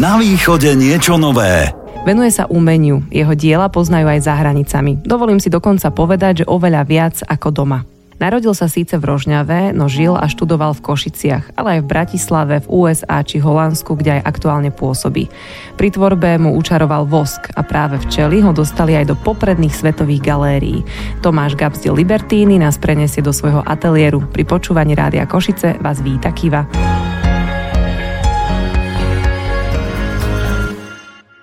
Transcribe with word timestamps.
Na 0.00 0.16
východe 0.16 0.72
niečo 0.80 1.20
nové. 1.20 1.76
Venuje 2.08 2.32
sa 2.32 2.48
umeniu. 2.48 3.04
Jeho 3.12 3.36
diela 3.36 3.68
poznajú 3.68 4.08
aj 4.08 4.24
za 4.24 4.32
hranicami. 4.32 4.96
Dovolím 5.04 5.36
si 5.36 5.52
dokonca 5.52 5.92
povedať, 5.92 6.40
že 6.40 6.48
oveľa 6.48 6.82
viac 6.88 7.20
ako 7.28 7.52
doma. 7.52 7.84
Narodil 8.16 8.56
sa 8.56 8.64
síce 8.64 8.96
v 8.96 9.04
Rožňave, 9.04 9.76
no 9.76 9.92
žil 9.92 10.16
a 10.16 10.24
študoval 10.24 10.72
v 10.72 10.84
Košiciach, 10.88 11.52
ale 11.52 11.76
aj 11.76 11.80
v 11.84 11.90
Bratislave, 11.92 12.64
v 12.64 12.68
USA 12.72 13.20
či 13.20 13.44
Holandsku, 13.44 13.92
kde 13.92 14.16
aj 14.16 14.24
aktuálne 14.24 14.72
pôsobí. 14.72 15.28
Pri 15.76 15.88
tvorbe 15.92 16.40
mu 16.40 16.56
učaroval 16.56 17.04
vosk 17.04 17.52
a 17.52 17.60
práve 17.60 18.00
včely 18.00 18.40
ho 18.40 18.56
dostali 18.56 18.96
aj 18.96 19.12
do 19.12 19.16
popredných 19.20 19.76
svetových 19.76 20.24
galérií. 20.24 20.80
Tomáš 21.20 21.60
Gabsdil 21.60 21.92
Libertíny 21.92 22.56
nás 22.56 22.80
preniesie 22.80 23.20
do 23.20 23.36
svojho 23.36 23.60
ateliéru. 23.68 24.24
Pri 24.32 24.48
počúvaní 24.48 24.96
Rádia 24.96 25.28
Košice 25.28 25.76
vás 25.76 26.00
víta 26.00 26.32
Kiva. 26.32 26.64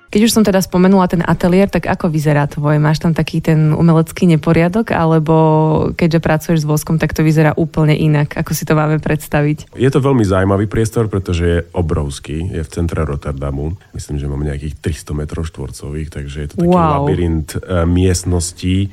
Keď 0.07 0.21
už 0.23 0.31
som 0.31 0.43
teda 0.43 0.63
spomenula 0.63 1.11
ten 1.11 1.19
ateliér, 1.19 1.67
tak 1.67 1.83
ako 1.83 2.07
vyzerá 2.07 2.47
tvoje? 2.47 2.79
Máš 2.79 3.03
tam 3.03 3.11
taký 3.11 3.43
ten 3.43 3.75
umelecký 3.75 4.23
neporiadok, 4.23 4.95
alebo 4.95 5.35
keďže 5.99 6.23
pracuješ 6.23 6.59
s 6.63 6.69
voskom, 6.69 6.95
tak 6.95 7.11
to 7.11 7.27
vyzerá 7.27 7.51
úplne 7.59 7.91
inak? 7.91 8.39
Ako 8.39 8.55
si 8.55 8.63
to 8.63 8.71
máme 8.71 9.03
predstaviť? 9.03 9.75
Je 9.75 9.89
to 9.91 9.99
veľmi 9.99 10.23
zaujímavý 10.23 10.71
priestor, 10.71 11.11
pretože 11.11 11.43
je 11.43 11.59
obrovský, 11.75 12.55
je 12.55 12.63
v 12.63 12.69
centre 12.71 13.03
Rotterdamu. 13.03 13.75
Myslím, 13.91 14.15
že 14.15 14.31
mám 14.31 14.47
nejakých 14.47 14.79
300 14.79 15.11
metrov 15.11 15.43
štvorcových, 15.43 16.07
takže 16.07 16.37
je 16.39 16.47
to 16.51 16.55
taký 16.63 16.71
wow. 16.71 17.03
labyrint 17.03 17.59
e, 17.59 17.83
miestností 17.83 18.87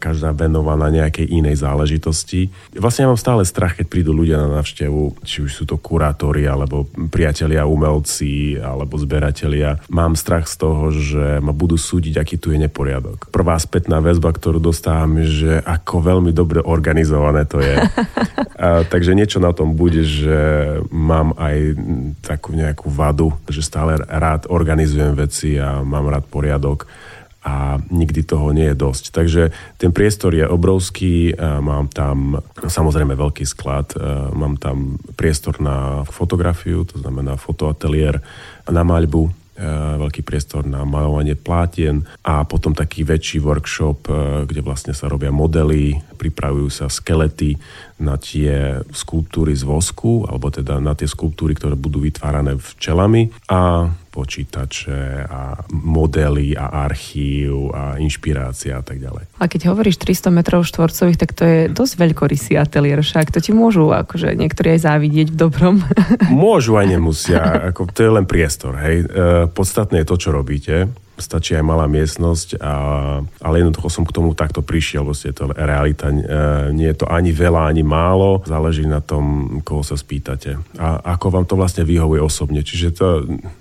každá 0.00 0.32
venovaná 0.32 0.88
nejakej 0.88 1.28
inej 1.28 1.60
záležitosti. 1.60 2.48
Vlastne 2.72 3.04
ja 3.04 3.10
mám 3.12 3.20
stále 3.20 3.44
strach, 3.44 3.76
keď 3.76 3.86
prídu 3.92 4.16
ľudia 4.16 4.40
na 4.40 4.48
návštevu, 4.58 5.20
či 5.20 5.44
už 5.44 5.52
sú 5.52 5.64
to 5.68 5.76
kurátori, 5.76 6.48
alebo 6.48 6.88
priatelia 7.12 7.68
umelci, 7.68 8.56
alebo 8.56 8.96
zberatelia. 8.96 9.76
Mám 9.92 10.16
strach 10.16 10.48
z 10.48 10.56
toho, 10.56 10.88
že 10.88 11.44
ma 11.44 11.52
budú 11.52 11.76
súdiť, 11.76 12.16
aký 12.16 12.40
tu 12.40 12.56
je 12.56 12.58
neporiadok. 12.58 13.28
Prvá 13.28 13.60
spätná 13.60 14.00
väzba, 14.00 14.32
ktorú 14.32 14.56
dostávam, 14.56 15.20
že 15.20 15.60
ako 15.60 16.00
veľmi 16.00 16.32
dobre 16.32 16.64
organizované 16.64 17.44
to 17.44 17.60
je. 17.60 17.76
A, 18.60 18.84
takže 18.84 19.16
niečo 19.16 19.40
na 19.40 19.56
tom 19.56 19.72
bude, 19.72 20.04
že 20.04 20.36
mám 20.92 21.32
aj 21.40 21.80
takú 22.20 22.52
nejakú 22.52 22.92
vadu, 22.92 23.32
že 23.48 23.64
stále 23.64 23.96
rád 24.04 24.52
organizujem 24.52 25.16
veci 25.16 25.56
a 25.56 25.80
mám 25.80 26.12
rád 26.12 26.28
poriadok 26.28 26.84
a 27.40 27.80
nikdy 27.88 28.20
toho 28.20 28.52
nie 28.52 28.68
je 28.68 28.76
dosť. 28.76 29.04
Takže 29.16 29.42
ten 29.80 29.90
priestor 29.96 30.36
je 30.36 30.44
obrovský, 30.44 31.32
mám 31.40 31.88
tam 31.88 32.44
samozrejme 32.60 33.16
veľký 33.16 33.48
sklad, 33.48 33.96
mám 34.36 34.60
tam 34.60 35.00
priestor 35.16 35.56
na 35.60 36.04
fotografiu, 36.04 36.84
to 36.84 37.00
znamená 37.00 37.40
fotoateliér, 37.40 38.20
na 38.68 38.84
maľbu, 38.84 39.32
veľký 40.00 40.24
priestor 40.24 40.64
na 40.64 40.88
malovanie 40.88 41.36
plátien 41.36 42.00
a 42.24 42.48
potom 42.48 42.72
taký 42.72 43.04
väčší 43.04 43.44
workshop, 43.44 44.08
kde 44.48 44.64
vlastne 44.64 44.96
sa 44.96 45.04
robia 45.04 45.28
modely, 45.28 46.00
pripravujú 46.16 46.72
sa 46.72 46.88
skelety 46.88 47.60
na 48.00 48.16
tie 48.16 48.80
skulptúry 48.88 49.52
z 49.52 49.68
vosku, 49.68 50.24
alebo 50.24 50.48
teda 50.48 50.80
na 50.80 50.96
tie 50.96 51.04
skulptúry, 51.04 51.52
ktoré 51.52 51.76
budú 51.76 52.00
vytvárané 52.00 52.56
včelami 52.56 53.28
a 53.52 53.92
počítače 54.20 55.24
a 55.24 55.64
modely 55.72 56.52
a 56.52 56.84
archív 56.84 57.72
a 57.72 57.96
inšpirácia 57.96 58.76
a 58.76 58.84
tak 58.84 59.00
ďalej. 59.00 59.24
A 59.40 59.48
keď 59.48 59.72
hovoríš 59.72 59.96
300 59.96 60.28
metrov 60.28 60.68
štvorcových, 60.68 61.16
tak 61.16 61.32
to 61.32 61.42
je 61.48 61.60
dosť 61.72 61.94
veľkorysý 61.96 62.60
ateliér, 62.60 63.00
však 63.00 63.32
to 63.32 63.40
ti 63.40 63.56
môžu 63.56 63.88
akože 63.88 64.36
niektorí 64.36 64.76
aj 64.76 64.80
závidieť 64.84 65.32
v 65.32 65.36
dobrom. 65.40 65.80
Môžu 66.28 66.76
aj 66.76 66.86
nemusia, 66.92 67.40
ako, 67.72 67.88
to 67.88 68.00
je 68.04 68.10
len 68.12 68.28
priestor, 68.28 68.76
hej. 68.76 69.08
E, 69.08 69.48
podstatné 69.48 70.04
je 70.04 70.06
to, 70.12 70.16
čo 70.20 70.30
robíte 70.36 70.92
stačí 71.20 71.54
aj 71.54 71.64
malá 71.64 71.86
miestnosť, 71.86 72.58
a, 72.60 72.74
ale 73.40 73.54
jednoducho 73.60 73.88
som 73.92 74.04
k 74.04 74.14
tomu 74.16 74.32
takto 74.34 74.64
prišiel, 74.64 75.06
vlastne 75.06 75.30
je 75.32 75.36
to 75.36 75.46
realita, 75.52 76.08
e, 76.08 76.16
nie 76.74 76.88
je 76.90 77.04
to 77.04 77.06
ani 77.06 77.30
veľa, 77.30 77.70
ani 77.70 77.84
málo, 77.84 78.42
záleží 78.44 78.84
na 78.88 79.04
tom, 79.04 79.58
koho 79.62 79.86
sa 79.86 79.94
spýtate 79.94 80.56
a 80.80 81.14
ako 81.16 81.26
vám 81.30 81.46
to 81.46 81.54
vlastne 81.54 81.84
vyhovuje 81.84 82.20
osobne, 82.20 82.64
čiže 82.64 82.96
to 82.96 83.06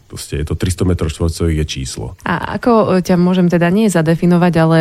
Proste 0.10 0.42
je 0.42 0.46
to 0.50 0.58
300 0.58 0.90
m 0.90 0.92
štvorcových 0.98 1.60
je 1.62 1.66
číslo. 1.70 2.18
A 2.26 2.58
ako 2.58 2.98
ťa 3.06 3.14
môžem 3.14 3.46
teda 3.46 3.70
nie 3.70 3.94
zadefinovať, 3.94 4.54
ale 4.58 4.80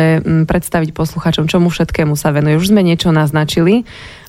predstaviť 0.49 0.89
posluchačom, 0.89 1.45
čomu 1.45 1.69
všetkému 1.69 2.17
sa 2.17 2.33
venuje? 2.33 2.57
Už 2.57 2.73
sme 2.73 2.81
niečo 2.81 3.13
naznačili. 3.13 3.85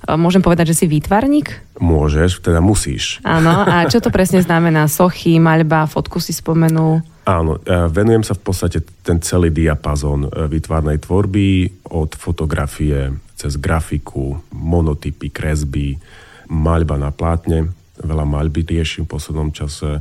Môžem 0.09 0.41
povedať, 0.41 0.73
že 0.73 0.85
si 0.85 0.87
výtvarník? 0.89 1.77
Môžeš, 1.77 2.41
teda 2.41 2.65
musíš. 2.65 3.21
Áno, 3.21 3.53
a 3.53 3.85
čo 3.85 4.01
to 4.01 4.09
presne 4.09 4.41
znamená? 4.41 4.89
Sochy, 4.89 5.37
maľba, 5.37 5.85
fotku 5.85 6.17
si 6.23 6.33
spomenul? 6.33 7.05
Áno, 7.29 7.61
e, 7.61 7.87
venujem 7.93 8.25
sa 8.25 8.33
v 8.33 8.43
podstate 8.43 8.81
ten 9.05 9.21
celý 9.21 9.53
diapazon 9.53 10.25
e, 10.25 10.29
výtvarnej 10.49 11.05
tvorby 11.05 11.49
od 11.93 12.17
fotografie 12.17 13.13
cez 13.37 13.61
grafiku, 13.61 14.41
monotypy, 14.57 15.29
kresby, 15.29 16.01
maľba 16.49 16.97
na 16.97 17.13
plátne. 17.13 17.71
Veľa 18.01 18.25
maľby 18.25 18.65
riešim 18.65 19.05
v 19.05 19.13
poslednom 19.17 19.53
čase 19.53 20.01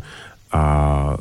a 0.50 0.64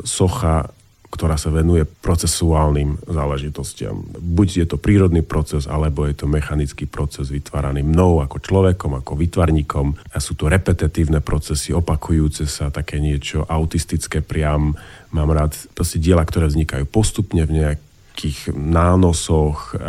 socha, 0.06 0.70
ktorá 1.08 1.40
sa 1.40 1.48
venuje 1.48 1.88
procesuálnym 1.88 3.00
záležitostiam. 3.08 4.04
Buď 4.20 4.48
je 4.64 4.66
to 4.68 4.76
prírodný 4.76 5.24
proces, 5.24 5.64
alebo 5.64 6.04
je 6.04 6.12
to 6.12 6.28
mechanický 6.28 6.84
proces 6.84 7.32
vytváraný 7.32 7.80
mnou 7.80 8.20
ako 8.20 8.38
človekom, 8.44 9.00
ako 9.00 9.16
vytvarníkom. 9.16 9.86
A 10.12 10.18
sú 10.20 10.36
to 10.36 10.52
repetitívne 10.52 11.24
procesy, 11.24 11.72
opakujúce 11.72 12.44
sa, 12.44 12.68
také 12.68 13.00
niečo 13.00 13.48
autistické 13.48 14.20
priam. 14.20 14.76
Mám 15.16 15.32
rád 15.32 15.56
proste 15.72 15.96
diela, 15.96 16.28
ktoré 16.28 16.52
vznikajú 16.52 16.84
postupne 16.84 17.40
v 17.48 17.64
nejakých 17.64 18.52
nánosoch, 18.52 19.80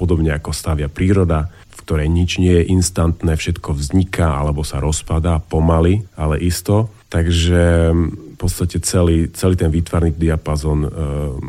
podobne 0.00 0.32
ako 0.32 0.50
stavia 0.56 0.88
príroda 0.88 1.52
v 1.72 1.80
ktorej 1.90 2.08
nič 2.14 2.38
nie 2.38 2.62
je 2.62 2.70
instantné, 2.78 3.34
všetko 3.34 3.74
vzniká 3.74 4.38
alebo 4.38 4.62
sa 4.62 4.78
rozpadá 4.78 5.42
pomaly, 5.42 6.06
ale 6.14 6.38
isto. 6.38 6.94
Takže 7.10 7.90
podstate 8.42 8.82
celý, 8.82 9.30
celý 9.30 9.54
ten 9.54 9.70
výtvarný 9.70 10.10
diapazon 10.18 10.78
uh, 10.82 10.90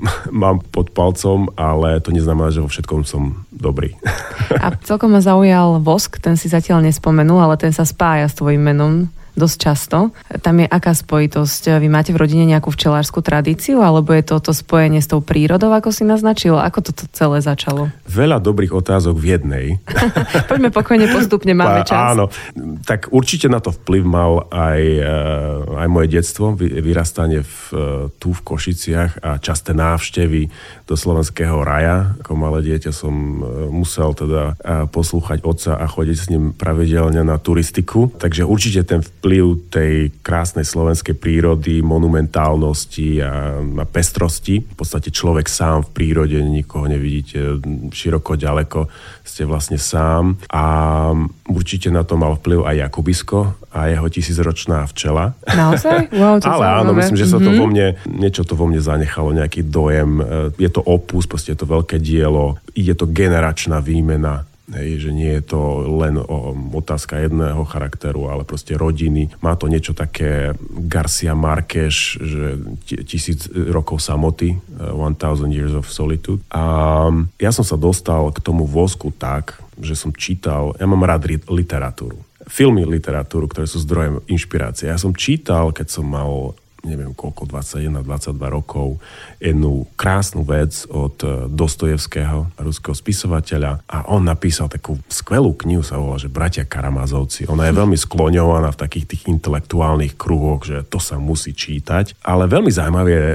mám 0.43 0.61
pod 0.69 0.93
palcom, 0.93 1.49
ale 1.57 1.97
to 1.99 2.13
neznamená, 2.13 2.53
že 2.53 2.61
vo 2.61 2.69
všetkom 2.69 3.01
som 3.01 3.43
dobrý. 3.49 3.97
A 4.61 4.73
celkom 4.85 5.13
ma 5.13 5.21
zaujal 5.21 5.81
vosk, 5.81 6.21
ten 6.21 6.37
si 6.37 6.47
zatiaľ 6.47 6.85
nespomenul, 6.85 7.41
ale 7.41 7.57
ten 7.57 7.73
sa 7.73 7.83
spája 7.83 8.29
s 8.29 8.37
tvojim 8.37 8.61
menom 8.61 9.09
dosť 9.33 9.57
často. 9.57 9.97
Tam 10.41 10.55
je 10.61 10.67
aká 10.69 10.93
spojitosť? 10.93 11.81
Vy 11.81 11.87
máte 11.89 12.13
v 12.13 12.21
rodine 12.21 12.45
nejakú 12.47 12.69
včelárskú 12.69 13.19
tradíciu, 13.25 13.81
alebo 13.81 14.13
je 14.13 14.23
to 14.23 14.37
to 14.39 14.51
spojenie 14.53 15.01
s 15.01 15.09
tou 15.09 15.19
prírodou, 15.19 15.73
ako 15.73 15.89
si 15.89 16.05
naznačil? 16.05 16.57
Ako 16.57 16.85
toto 16.85 17.09
celé 17.11 17.41
začalo? 17.41 17.89
Veľa 18.07 18.39
dobrých 18.39 18.71
otázok 18.71 19.15
v 19.17 19.25
jednej. 19.35 19.65
Poďme 20.51 20.69
pokojne 20.69 21.09
postupne, 21.09 21.51
máme 21.57 21.81
čas. 21.83 22.13
Áno, 22.15 22.29
tak 22.85 23.09
určite 23.09 23.49
na 23.49 23.57
to 23.57 23.73
vplyv 23.73 24.03
mal 24.05 24.31
aj, 24.53 24.81
eh, 24.81 25.81
aj 25.81 25.87
moje 25.89 26.07
detstvo, 26.13 26.53
vyrastanie 26.59 27.41
v, 27.41 27.57
eh, 27.73 27.79
tu 28.21 28.31
v 28.31 28.41
Košiciach 28.45 29.25
a 29.25 29.41
časté 29.41 29.73
návštevy 29.73 30.47
do 30.85 30.95
slovenského 30.95 31.65
raja. 31.65 32.13
Ako 32.21 32.37
malé 32.37 32.61
dieťa 32.69 32.91
som 32.93 33.13
eh, 33.13 33.41
musel 33.73 34.15
teda 34.15 34.55
poslúchať 34.91 35.43
otca 35.43 35.79
a 35.79 35.85
chodiť 35.87 36.17
s 36.17 36.29
ním 36.29 36.51
pravidelne 36.53 37.25
na 37.25 37.39
turistiku. 37.41 38.11
Takže 38.19 38.45
určite 38.45 38.85
ten 38.85 39.01
vplyv 39.01 39.22
tej 39.71 40.11
krásnej 40.19 40.67
slovenskej 40.67 41.15
prírody, 41.15 41.79
monumentálnosti 41.79 43.23
a, 43.23 43.55
a 43.63 43.85
pestrosti. 43.87 44.59
V 44.59 44.75
podstate 44.75 45.15
človek 45.15 45.47
sám 45.47 45.87
v 45.87 45.89
prírode, 45.95 46.37
nikoho 46.43 46.91
nevidíte 46.91 47.63
široko, 47.95 48.35
ďaleko, 48.35 48.91
ste 49.23 49.47
vlastne 49.47 49.79
sám. 49.79 50.35
A 50.51 50.63
určite 51.47 51.87
na 51.87 52.03
to 52.03 52.19
mal 52.19 52.35
vplyv 52.35 52.67
aj 52.67 52.75
Jakubisko 52.83 53.55
a 53.71 53.87
jeho 53.87 54.07
tisícročná 54.11 54.83
včela. 54.91 55.31
Naozaj? 55.47 56.05
Wow, 56.23 56.37
to 56.39 56.45
Ale 56.45 56.65
áno, 56.83 56.91
myslím, 56.93 57.17
že 57.17 57.25
sa 57.25 57.41
to 57.41 57.49
mm-hmm. 57.49 57.59
vo 57.59 57.65
mne, 57.67 57.87
niečo 58.05 58.45
to 58.45 58.53
vo 58.53 58.69
mne 58.69 58.79
zanechalo, 58.79 59.33
nejaký 59.33 59.65
dojem. 59.65 60.21
Je 60.61 60.69
to 60.69 60.79
opus, 60.83 61.25
proste 61.25 61.57
je 61.57 61.59
to 61.59 61.67
veľké 61.67 61.97
dielo, 61.97 62.61
ide 62.77 62.93
to 62.93 63.09
generačná 63.09 63.81
výmena 63.81 64.45
Hej, 64.71 65.03
že 65.03 65.11
nie 65.11 65.27
je 65.27 65.43
to 65.43 65.59
len 65.99 66.15
o, 66.15 66.55
otázka 66.71 67.19
jedného 67.19 67.67
charakteru, 67.67 68.31
ale 68.31 68.47
proste 68.47 68.79
rodiny. 68.79 69.27
Má 69.43 69.59
to 69.59 69.67
niečo 69.67 69.91
také 69.91 70.55
Garcia 70.87 71.35
Marquez, 71.35 72.15
že 72.15 72.63
tisíc 73.03 73.51
rokov 73.51 73.99
samoty, 73.99 74.55
uh, 74.55 74.95
One 74.95 75.19
Thousand 75.19 75.51
Years 75.51 75.75
of 75.75 75.91
Solitude. 75.91 76.39
A 76.55 76.63
ja 77.43 77.51
som 77.51 77.67
sa 77.67 77.75
dostal 77.75 78.31
k 78.31 78.39
tomu 78.39 78.63
vosku 78.63 79.11
tak, 79.11 79.59
že 79.83 79.99
som 79.99 80.15
čítal, 80.15 80.71
ja 80.79 80.87
mám 80.87 81.03
rád 81.03 81.27
literatúru. 81.51 82.23
Filmy 82.47 82.87
literatúru, 82.87 83.51
ktoré 83.51 83.67
sú 83.67 83.83
zdrojem 83.83 84.23
inšpirácie. 84.31 84.87
Ja 84.87 84.99
som 84.99 85.11
čítal, 85.11 85.75
keď 85.75 85.87
som 85.91 86.07
mal 86.07 86.55
neviem 86.83 87.15
koľko, 87.15 87.47
21-22 87.47 88.35
rokov, 88.51 88.99
jednu 89.39 89.87
krásnu 89.95 90.43
vec 90.43 90.83
od 90.91 91.15
e, 91.23 91.47
Dostojevského, 91.47 92.51
ruského 92.59 92.91
spisovateľa 92.91 93.87
a 93.87 94.11
on 94.11 94.27
napísal 94.27 94.67
takú 94.67 94.99
skvelú 95.07 95.55
knihu, 95.63 95.79
sa 95.79 95.95
volá, 95.95 96.19
že 96.19 96.27
Bratia 96.27 96.67
Karamazovci. 96.67 97.47
Ona 97.47 97.71
je 97.71 97.73
veľmi 97.79 97.95
skloňovaná 97.95 98.75
v 98.75 98.81
takých 98.83 99.15
tých 99.15 99.23
intelektuálnych 99.31 100.19
kruhoch, 100.19 100.67
že 100.67 100.83
to 100.83 100.99
sa 100.99 101.15
musí 101.15 101.55
čítať, 101.55 102.19
ale 102.19 102.51
veľmi 102.51 102.69
zaujímavé 102.69 103.11
je 103.15 103.27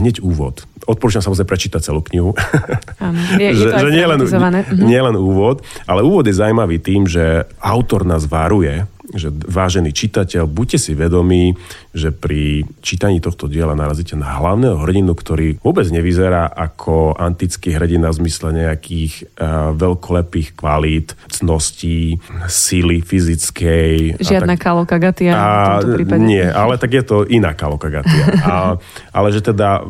hneď 0.00 0.24
úvod. 0.24 0.64
Odporúčam 0.88 1.20
samozrejme 1.20 1.48
prečítať 1.48 1.80
celú 1.84 2.00
knihu. 2.08 2.32
Áno, 3.04 3.20
je, 3.36 3.52
je 3.52 3.68
to 3.72 3.84
že, 3.84 3.92
nie, 3.92 4.06
len, 4.08 4.20
nie 4.80 5.00
len 5.00 5.16
úvod, 5.16 5.60
ale 5.84 6.00
úvod 6.00 6.24
je 6.24 6.40
zaujímavý 6.40 6.80
tým, 6.80 7.04
že 7.04 7.44
autor 7.60 8.08
nás 8.08 8.24
varuje, 8.24 8.88
že 9.12 9.28
vážený 9.28 9.92
čitateľ, 9.92 10.48
buďte 10.48 10.78
si 10.80 10.92
vedomí, 10.96 11.52
že 11.92 12.08
pri 12.08 12.64
čítaní 12.80 13.20
tohto 13.20 13.52
diela 13.52 13.76
narazíte 13.76 14.16
na 14.16 14.40
hlavného 14.40 14.80
hrdinu, 14.80 15.12
ktorý 15.12 15.60
vôbec 15.60 15.84
nevyzerá 15.92 16.48
ako 16.48 17.12
antický 17.12 17.76
hrdina 17.76 18.08
v 18.08 18.24
zmysle 18.24 18.48
nejakých 18.56 19.28
uh, 19.36 19.76
veľkolepých 19.76 20.56
kvalít, 20.56 21.12
cností, 21.28 22.16
síly 22.48 23.04
fyzickej. 23.04 24.24
Žiadna 24.24 24.56
kalokagatia 24.56 25.32
a, 25.36 25.84
v 25.84 26.00
tomto 26.00 26.16
Nie, 26.24 26.48
ale 26.48 26.80
tak 26.80 26.96
je 26.96 27.04
to 27.04 27.28
iná 27.28 27.52
kalokagatia. 27.52 28.24
a, 28.40 28.80
ale 29.12 29.28
že 29.36 29.44
teda 29.44 29.84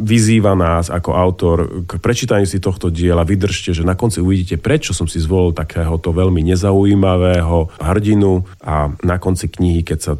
vyzýva 0.00 0.56
nás 0.56 0.88
ako 0.88 1.10
autor 1.12 1.84
k 1.84 2.00
prečítaniu 2.00 2.48
si 2.48 2.64
tohto 2.64 2.88
diela, 2.88 3.28
vydržte, 3.28 3.76
že 3.76 3.84
na 3.84 3.92
konci 3.92 4.24
uvidíte, 4.24 4.56
prečo 4.56 4.96
som 4.96 5.04
si 5.04 5.20
zvolil 5.20 5.52
takéhoto 5.52 6.16
veľmi 6.16 6.40
nezaujímavého 6.48 7.68
hrdinu 7.76 8.46
a 8.64 8.88
na 9.04 9.20
konci 9.20 9.52
knihy, 9.52 9.84
keď 9.84 9.98
sa 10.00 10.12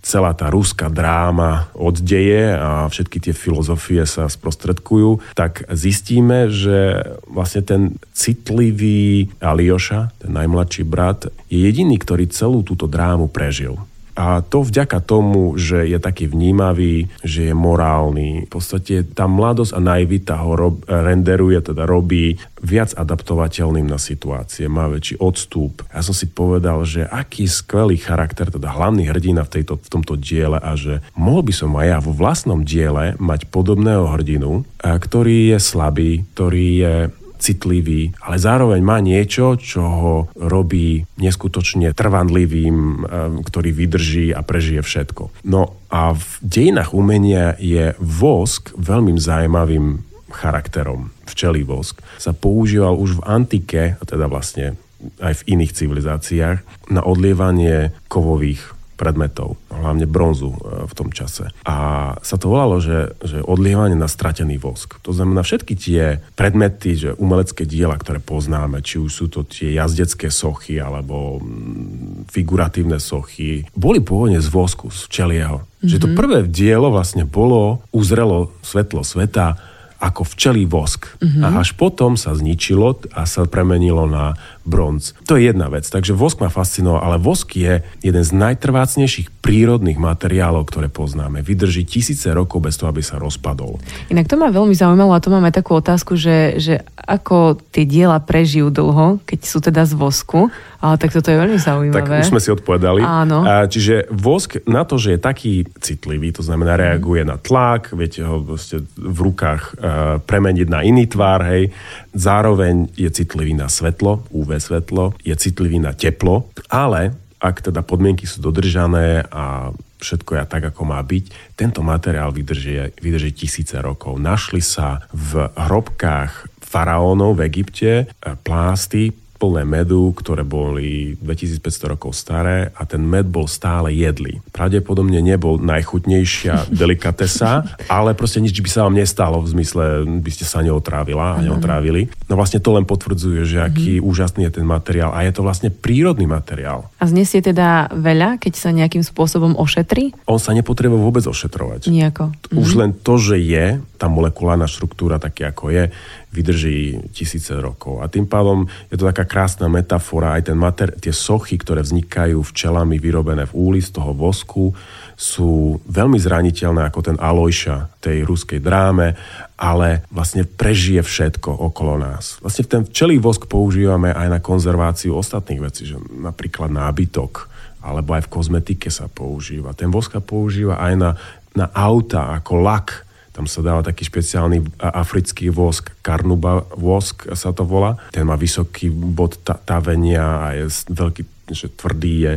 celá 0.00 0.32
tá 0.32 0.48
ruská 0.48 0.88
dráma 0.88 1.68
oddeje 1.76 2.56
a 2.56 2.88
všetky 2.88 3.20
tie 3.20 3.34
filozofie 3.36 4.08
sa 4.08 4.24
sprostredkujú, 4.24 5.36
tak 5.36 5.68
zistíme, 5.68 6.48
že 6.48 7.04
vlastne 7.28 7.60
ten 7.60 7.82
citlivý 8.16 9.28
Alioša, 9.44 10.16
ten 10.16 10.32
najmladší 10.32 10.82
brat, 10.88 11.28
je 11.52 11.60
jediný, 11.60 12.00
ktorý 12.00 12.24
celú 12.32 12.64
túto 12.64 12.88
drámu 12.88 13.28
prežil. 13.28 13.76
A 14.18 14.42
to 14.42 14.66
vďaka 14.66 14.98
tomu, 15.02 15.54
že 15.54 15.86
je 15.86 15.98
taký 16.02 16.26
vnímavý, 16.30 17.10
že 17.22 17.50
je 17.50 17.54
morálny. 17.54 18.46
V 18.46 18.50
podstate 18.50 19.06
tá 19.06 19.30
mladosť 19.30 19.72
a 19.76 19.80
naivita 19.80 20.34
ho 20.42 20.54
rob, 20.58 20.82
renderuje, 20.86 21.60
teda 21.62 21.86
robí 21.86 22.36
viac 22.60 22.92
adaptovateľným 22.92 23.88
na 23.88 23.96
situácie, 23.96 24.68
má 24.68 24.84
väčší 24.90 25.16
odstup. 25.16 25.80
Ja 25.88 26.04
som 26.04 26.12
si 26.12 26.28
povedal, 26.28 26.84
že 26.84 27.08
aký 27.08 27.48
skvelý 27.48 27.96
charakter, 27.96 28.52
teda 28.52 28.68
hlavný 28.68 29.08
hrdina 29.08 29.48
v, 29.48 29.60
tejto, 29.60 29.80
v 29.80 29.88
tomto 29.88 30.20
diele 30.20 30.60
a 30.60 30.76
že 30.76 31.00
mohol 31.16 31.40
by 31.46 31.52
som 31.56 31.72
aj 31.80 31.86
ja 31.88 31.98
vo 32.04 32.12
vlastnom 32.12 32.60
diele 32.60 33.16
mať 33.16 33.48
podobného 33.48 34.12
hrdinu, 34.12 34.68
ktorý 34.80 35.56
je 35.56 35.58
slabý, 35.58 36.28
ktorý 36.36 36.68
je 36.76 36.94
citlivý, 37.40 38.12
ale 38.20 38.36
zároveň 38.36 38.80
má 38.84 39.00
niečo, 39.00 39.56
čo 39.56 39.82
ho 39.82 40.14
robí 40.36 41.08
neskutočne 41.16 41.96
trvanlivým, 41.96 42.76
eh, 42.76 42.98
ktorý 43.42 43.70
vydrží 43.72 44.36
a 44.36 44.44
prežije 44.44 44.84
všetko. 44.84 45.48
No 45.48 45.80
a 45.88 46.14
v 46.14 46.24
dejinách 46.44 46.92
umenia 46.92 47.56
je 47.56 47.96
vosk 47.98 48.70
veľmi 48.76 49.16
zaujímavým 49.16 50.06
charakterom. 50.30 51.10
Včelý 51.26 51.66
vosk 51.66 51.98
sa 52.20 52.30
používal 52.30 52.94
už 52.94 53.18
v 53.18 53.24
antike, 53.26 53.82
teda 54.06 54.30
vlastne 54.30 54.78
aj 55.18 55.42
v 55.42 55.46
iných 55.58 55.74
civilizáciách, 55.74 56.58
na 56.92 57.02
odlievanie 57.02 57.90
kovových 58.06 58.79
predmetov, 59.00 59.56
hlavne 59.72 60.04
bronzu 60.04 60.52
e, 60.52 60.84
v 60.84 60.92
tom 60.92 61.08
čase. 61.08 61.48
A 61.64 62.12
sa 62.20 62.36
to 62.36 62.52
volalo, 62.52 62.84
že, 62.84 63.16
že 63.24 63.40
odlievanie 63.40 63.96
na 63.96 64.12
stratený 64.12 64.60
vosk. 64.60 65.00
To 65.00 65.16
znamená 65.16 65.40
všetky 65.40 65.72
tie 65.72 66.20
predmety, 66.36 67.00
že 67.00 67.16
umelecké 67.16 67.64
diela, 67.64 67.96
ktoré 67.96 68.20
poznáme, 68.20 68.84
či 68.84 69.00
už 69.00 69.08
sú 69.08 69.26
to 69.32 69.48
tie 69.48 69.72
jazdecké 69.72 70.28
sochy 70.28 70.76
alebo 70.76 71.40
mm, 71.40 72.28
figuratívne 72.28 73.00
sochy, 73.00 73.64
boli 73.72 74.04
pôvodne 74.04 74.44
z 74.44 74.52
vosku, 74.52 74.92
z 74.92 75.08
včelieho. 75.08 75.64
Mm-hmm. 75.64 75.88
Že 75.88 75.96
to 75.96 76.08
mhm. 76.12 76.16
prvé 76.20 76.38
dielo 76.44 76.92
vlastne 76.92 77.24
bolo, 77.24 77.80
uzrelo 77.96 78.52
svetlo 78.60 79.00
sveta 79.00 79.56
ako 80.00 80.24
včelý 80.24 80.64
vosk. 80.64 81.12
Mm-hmm. 81.20 81.44
A 81.44 81.60
až 81.60 81.76
potom 81.76 82.16
sa 82.16 82.32
zničilo 82.32 83.04
a 83.12 83.28
sa 83.28 83.44
premenilo 83.44 84.08
na 84.08 84.32
bronz. 84.64 85.16
To 85.26 85.36
je 85.36 85.48
jedna 85.48 85.72
vec. 85.72 85.88
Takže 85.88 86.12
vosk 86.12 86.38
ma 86.40 86.52
fascinoval, 86.52 87.00
ale 87.00 87.16
vosk 87.16 87.56
je 87.56 87.80
jeden 88.04 88.24
z 88.24 88.30
najtrvácnejších 88.36 89.40
prírodných 89.40 89.96
materiálov, 89.96 90.68
ktoré 90.68 90.92
poznáme. 90.92 91.40
Vydrží 91.40 91.88
tisíce 91.88 92.28
rokov 92.30 92.60
bez 92.60 92.76
toho, 92.76 92.92
aby 92.92 93.00
sa 93.00 93.16
rozpadol. 93.16 93.80
Inak 94.12 94.28
to 94.28 94.36
ma 94.36 94.52
veľmi 94.52 94.76
zaujímalo 94.76 95.16
a 95.16 95.22
to 95.24 95.32
máme 95.32 95.48
takú 95.50 95.80
otázku, 95.80 96.14
že, 96.14 96.60
že 96.60 96.84
ako 96.96 97.56
tie 97.72 97.88
diela 97.88 98.20
prežijú 98.20 98.68
dlho, 98.68 99.18
keď 99.24 99.40
sú 99.42 99.58
teda 99.64 99.88
z 99.88 99.96
vosku. 99.96 100.52
Ale 100.80 100.96
tak 100.96 101.12
toto 101.12 101.28
je 101.28 101.36
veľmi 101.36 101.60
zaujímavé. 101.60 102.24
Tak 102.24 102.24
už 102.24 102.32
sme 102.32 102.40
si 102.40 102.48
odpovedali. 102.48 103.04
Áno. 103.04 103.44
A, 103.44 103.68
čiže 103.68 104.08
vosk 104.08 104.64
na 104.64 104.88
to, 104.88 104.96
že 104.96 105.16
je 105.16 105.20
taký 105.20 105.54
citlivý, 105.76 106.32
to 106.32 106.40
znamená 106.40 106.80
reaguje 106.80 107.20
na 107.20 107.36
tlak, 107.36 107.92
viete 107.92 108.24
ho 108.24 108.40
v 108.40 109.18
rukách 109.20 109.76
uh, 109.76 110.16
premeniť 110.24 110.68
na 110.72 110.80
iný 110.80 111.04
tvár, 111.04 111.44
hej. 111.52 111.68
Zároveň 112.10 112.90
je 112.98 113.10
citlivý 113.10 113.54
na 113.54 113.70
svetlo, 113.70 114.26
UV 114.34 114.58
svetlo, 114.58 115.14
je 115.22 115.34
citlivý 115.38 115.78
na 115.78 115.94
teplo, 115.94 116.50
ale 116.66 117.14
ak 117.40 117.72
teda 117.72 117.80
podmienky 117.80 118.28
sú 118.28 118.44
dodržané 118.44 119.24
a 119.32 119.72
všetko 120.00 120.36
je 120.36 120.44
tak, 120.44 120.62
ako 120.72 120.82
má 120.84 121.00
byť, 121.00 121.56
tento 121.56 121.80
materiál 121.80 122.32
vydrží, 122.32 123.00
vydrží 123.00 123.32
tisíce 123.32 123.76
rokov. 123.80 124.20
Našli 124.20 124.60
sa 124.60 125.04
v 125.12 125.48
hrobkách 125.56 126.60
faraónov 126.60 127.40
v 127.40 127.50
Egypte 127.50 127.90
e, 127.90 128.04
plásty 128.46 129.10
plné 129.40 129.64
medu, 129.64 130.12
ktoré 130.12 130.44
boli 130.44 131.16
2500 131.16 131.96
rokov 131.96 132.12
staré 132.12 132.68
a 132.76 132.84
ten 132.84 133.00
med 133.00 133.24
bol 133.32 133.48
stále 133.48 133.88
jedlý. 133.96 134.44
Pravdepodobne 134.52 135.24
nebol 135.24 135.56
najchutnejšia 135.56 136.68
delikatesa, 136.80 137.64
ale 137.88 138.12
proste 138.12 138.44
nič 138.44 138.60
by 138.60 138.68
sa 138.68 138.84
vám 138.84 139.00
nestalo 139.00 139.40
v 139.40 139.48
zmysle, 139.56 140.04
by 140.20 140.30
ste 140.30 140.44
sa 140.44 140.60
neotrávila 140.60 141.40
a 141.40 141.42
neotrávili. 141.42 142.12
No 142.28 142.36
vlastne 142.36 142.60
to 142.60 142.76
len 142.76 142.84
potvrdzuje, 142.84 143.48
že 143.48 143.64
aký 143.64 143.98
mm-hmm. 143.98 144.10
úžasný 144.12 144.40
je 144.52 144.60
ten 144.60 144.66
materiál 144.68 145.16
a 145.16 145.24
je 145.24 145.32
to 145.32 145.40
vlastne 145.40 145.72
prírodný 145.72 146.28
materiál. 146.28 146.92
A 147.00 147.08
znesie 147.08 147.40
teda 147.40 147.88
veľa, 147.96 148.36
keď 148.36 148.52
sa 148.60 148.76
nejakým 148.76 149.00
spôsobom 149.00 149.56
ošetrí? 149.56 150.12
On 150.28 150.36
sa 150.36 150.52
nepotrebuje 150.52 151.00
vôbec 151.00 151.24
ošetrovať. 151.24 151.88
Nejako. 151.88 152.36
Už 152.52 152.76
mm-hmm. 152.76 152.80
len 152.84 152.90
to, 152.92 153.16
že 153.16 153.40
je, 153.40 153.80
tá 153.96 154.12
molekulárna 154.12 154.68
štruktúra 154.68 155.16
také 155.16 155.48
ako 155.48 155.72
je, 155.72 155.88
vydrží 156.30 157.10
tisíce 157.10 157.50
rokov. 157.58 157.98
A 158.02 158.06
tým 158.06 158.30
pádom 158.30 158.70
je 158.86 158.94
to 158.94 159.02
taká 159.10 159.26
krásna 159.26 159.66
metafora, 159.66 160.38
aj 160.38 160.50
ten 160.50 160.58
mater, 160.58 160.94
tie 160.94 161.10
sochy, 161.10 161.58
ktoré 161.58 161.82
vznikajú 161.82 162.38
včelami 162.46 163.02
vyrobené 163.02 163.50
v 163.50 163.56
úli 163.58 163.80
z 163.82 163.98
toho 163.98 164.14
vosku, 164.14 164.70
sú 165.18 165.82
veľmi 165.90 166.16
zraniteľné 166.16 166.86
ako 166.86 167.00
ten 167.02 167.16
Alojša 167.18 167.98
tej 167.98 168.22
ruskej 168.22 168.62
dráme, 168.62 169.18
ale 169.58 170.06
vlastne 170.14 170.46
prežije 170.46 171.02
všetko 171.02 171.50
okolo 171.50 171.98
nás. 171.98 172.38
Vlastne 172.40 172.64
ten 172.64 172.82
včelý 172.86 173.18
vosk 173.18 173.50
používame 173.50 174.14
aj 174.14 174.28
na 174.30 174.38
konzerváciu 174.38 175.18
ostatných 175.18 175.60
vecí, 175.60 175.82
že 175.90 175.98
napríklad 175.98 176.70
nábytok, 176.70 177.50
alebo 177.82 178.14
aj 178.14 178.30
v 178.30 178.32
kozmetike 178.32 178.88
sa 178.88 179.10
používa. 179.10 179.74
Ten 179.74 179.90
vosk 179.90 180.14
sa 180.14 180.22
používa 180.22 180.78
aj 180.78 180.94
na, 180.94 181.10
na 181.58 181.66
auta 181.74 182.32
ako 182.38 182.62
lak, 182.62 183.09
tam 183.40 183.48
sa 183.48 183.64
dáva 183.64 183.80
taký 183.80 184.04
špeciálny 184.04 184.76
africký 184.76 185.48
vosk, 185.48 185.96
karnuba 186.04 186.68
vosk 186.76 187.24
sa 187.32 187.56
to 187.56 187.64
volá. 187.64 187.96
Ten 188.12 188.28
má 188.28 188.36
vysoký 188.36 188.92
bod 188.92 189.40
tavenia 189.64 190.44
a 190.44 190.46
je 190.60 190.68
veľký, 190.92 191.48
že 191.48 191.72
tvrdý 191.72 192.14
je. 192.20 192.34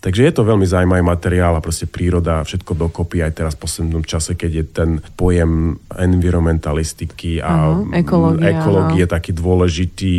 Takže 0.00 0.22
je 0.24 0.32
to 0.32 0.48
veľmi 0.48 0.64
zaujímavý 0.64 1.04
materiál 1.04 1.52
a 1.58 1.64
proste 1.64 1.84
príroda, 1.84 2.40
všetko 2.40 2.72
dokopy 2.72 3.20
aj 3.20 3.32
teraz 3.36 3.52
v 3.58 3.68
poslednom 3.68 4.04
čase, 4.06 4.32
keď 4.32 4.50
je 4.54 4.64
ten 4.64 4.90
pojem 5.18 5.76
environmentalistiky 5.92 7.42
a 7.44 7.76
uh-huh, 7.76 7.92
ekológie, 7.92 8.48
ekológie 8.48 9.02
je 9.04 9.10
taký 9.12 9.32
dôležitý, 9.36 10.14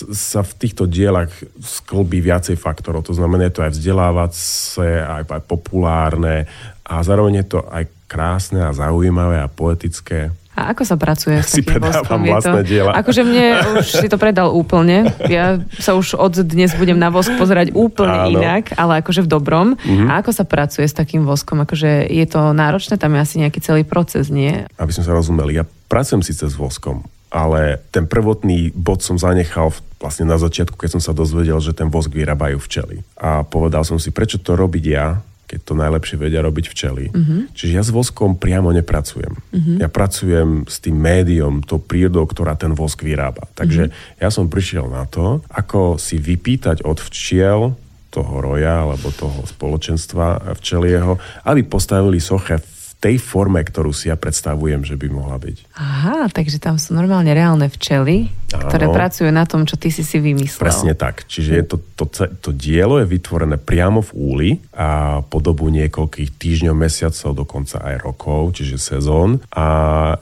sa 0.00 0.40
v 0.46 0.52
týchto 0.54 0.88
dielach 0.88 1.34
sklbí 1.60 2.24
viacej 2.24 2.56
faktorov. 2.56 3.04
To 3.10 3.16
znamená, 3.16 3.50
je 3.50 3.54
to 3.58 3.64
aj 3.66 3.72
vzdelávacie, 3.74 5.02
aj, 5.02 5.22
aj 5.28 5.42
populárne 5.44 6.46
a 6.86 7.02
zároveň 7.02 7.42
je 7.42 7.46
to 7.52 7.58
aj 7.68 7.84
krásne 8.12 8.60
a 8.60 8.76
zaujímavé 8.76 9.40
a 9.40 9.48
poetické. 9.48 10.28
A 10.52 10.76
ako 10.76 10.84
sa 10.84 11.00
pracuje 11.00 11.40
s 11.40 11.48
si 11.56 11.64
predávam 11.64 12.28
vlastné 12.28 12.60
to, 12.60 12.68
diela. 12.68 12.92
Akože 12.92 13.24
mne 13.24 13.44
už 13.80 13.88
si 13.88 14.08
to 14.12 14.20
predal 14.20 14.52
úplne. 14.52 15.08
Ja 15.32 15.56
sa 15.80 15.96
už 15.96 16.20
od 16.20 16.44
dnes 16.44 16.76
budem 16.76 17.00
na 17.00 17.08
vosk 17.08 17.32
pozerať 17.40 17.72
úplne 17.72 18.28
Áno. 18.28 18.36
inak, 18.36 18.76
ale 18.76 19.00
akože 19.00 19.24
v 19.24 19.28
dobrom. 19.32 19.80
Mm-hmm. 19.80 20.12
A 20.12 20.20
ako 20.20 20.36
sa 20.36 20.44
pracuje 20.44 20.84
s 20.84 20.92
takým 20.92 21.24
voskom? 21.24 21.64
Akože 21.64 22.04
je 22.04 22.26
to 22.28 22.52
náročné, 22.52 23.00
tam 23.00 23.16
je 23.16 23.24
asi 23.24 23.36
nejaký 23.40 23.64
celý 23.64 23.82
proces, 23.88 24.28
nie? 24.28 24.68
Aby 24.76 24.92
sme 24.92 25.08
sa 25.08 25.16
rozumeli, 25.16 25.56
ja 25.56 25.64
pracujem 25.88 26.20
síce 26.20 26.44
s 26.44 26.52
voskom, 26.52 27.08
ale 27.32 27.80
ten 27.88 28.04
prvotný 28.04 28.76
bod 28.76 29.00
som 29.00 29.16
zanechal 29.16 29.72
vlastne 29.96 30.28
na 30.28 30.36
začiatku, 30.36 30.76
keď 30.76 31.00
som 31.00 31.02
sa 31.02 31.16
dozvedel, 31.16 31.56
že 31.64 31.72
ten 31.72 31.88
vosk 31.88 32.12
vyrábajú 32.12 32.60
včely. 32.60 33.00
A 33.16 33.40
povedal 33.46 33.88
som 33.88 33.96
si, 33.96 34.12
prečo 34.12 34.36
to 34.36 34.52
robiť 34.52 34.84
ja, 34.84 35.22
keď 35.52 35.60
to 35.68 35.76
najlepšie 35.76 36.16
vedia 36.16 36.40
robiť 36.40 36.64
včely. 36.72 37.12
Uh-huh. 37.12 37.44
Čiže 37.52 37.72
ja 37.76 37.84
s 37.84 37.92
voskom 37.92 38.40
priamo 38.40 38.72
nepracujem. 38.72 39.36
Uh-huh. 39.36 39.76
Ja 39.76 39.92
pracujem 39.92 40.64
s 40.64 40.80
tým 40.80 40.96
médium, 40.96 41.60
to 41.60 41.76
prírodou, 41.76 42.24
ktorá 42.24 42.56
ten 42.56 42.72
vosk 42.72 43.04
vyrába. 43.04 43.52
Takže 43.52 43.92
uh-huh. 43.92 44.16
ja 44.16 44.32
som 44.32 44.48
prišiel 44.48 44.88
na 44.88 45.04
to, 45.04 45.44
ako 45.52 46.00
si 46.00 46.16
vypýtať 46.16 46.88
od 46.88 47.04
včiel 47.04 47.76
toho 48.08 48.34
roja 48.40 48.88
alebo 48.88 49.12
toho 49.12 49.44
spoločenstva 49.44 50.56
včelieho, 50.56 51.20
aby 51.48 51.64
postavili 51.68 52.16
soche 52.20 52.60
tej 53.02 53.18
forme, 53.18 53.58
ktorú 53.58 53.90
si 53.90 54.06
ja 54.06 54.14
predstavujem, 54.14 54.86
že 54.86 54.94
by 54.94 55.10
mohla 55.10 55.34
byť. 55.34 55.74
Aha, 55.74 56.30
takže 56.30 56.62
tam 56.62 56.78
sú 56.78 56.94
normálne 56.94 57.34
reálne 57.34 57.66
včely, 57.66 58.30
Áno. 58.54 58.70
ktoré 58.70 58.86
pracujú 58.86 59.26
na 59.34 59.42
tom, 59.42 59.66
čo 59.66 59.74
ty 59.74 59.90
si 59.90 60.06
si 60.06 60.22
vymyslel. 60.22 60.70
Presne 60.70 60.94
tak. 60.94 61.26
Čiže 61.26 61.50
je 61.50 61.64
to, 61.66 61.76
to, 61.98 62.06
to 62.38 62.50
dielo 62.54 63.02
je 63.02 63.10
vytvorené 63.10 63.58
priamo 63.58 64.06
v 64.06 64.10
úli 64.14 64.50
a 64.70 65.18
po 65.26 65.42
dobu 65.42 65.66
niekoľkých 65.74 66.38
týždňov, 66.38 66.74
mesiacov, 66.78 67.34
dokonca 67.34 67.82
aj 67.82 67.94
rokov, 67.98 68.54
čiže 68.54 68.78
sezón. 68.78 69.42
A 69.50 69.66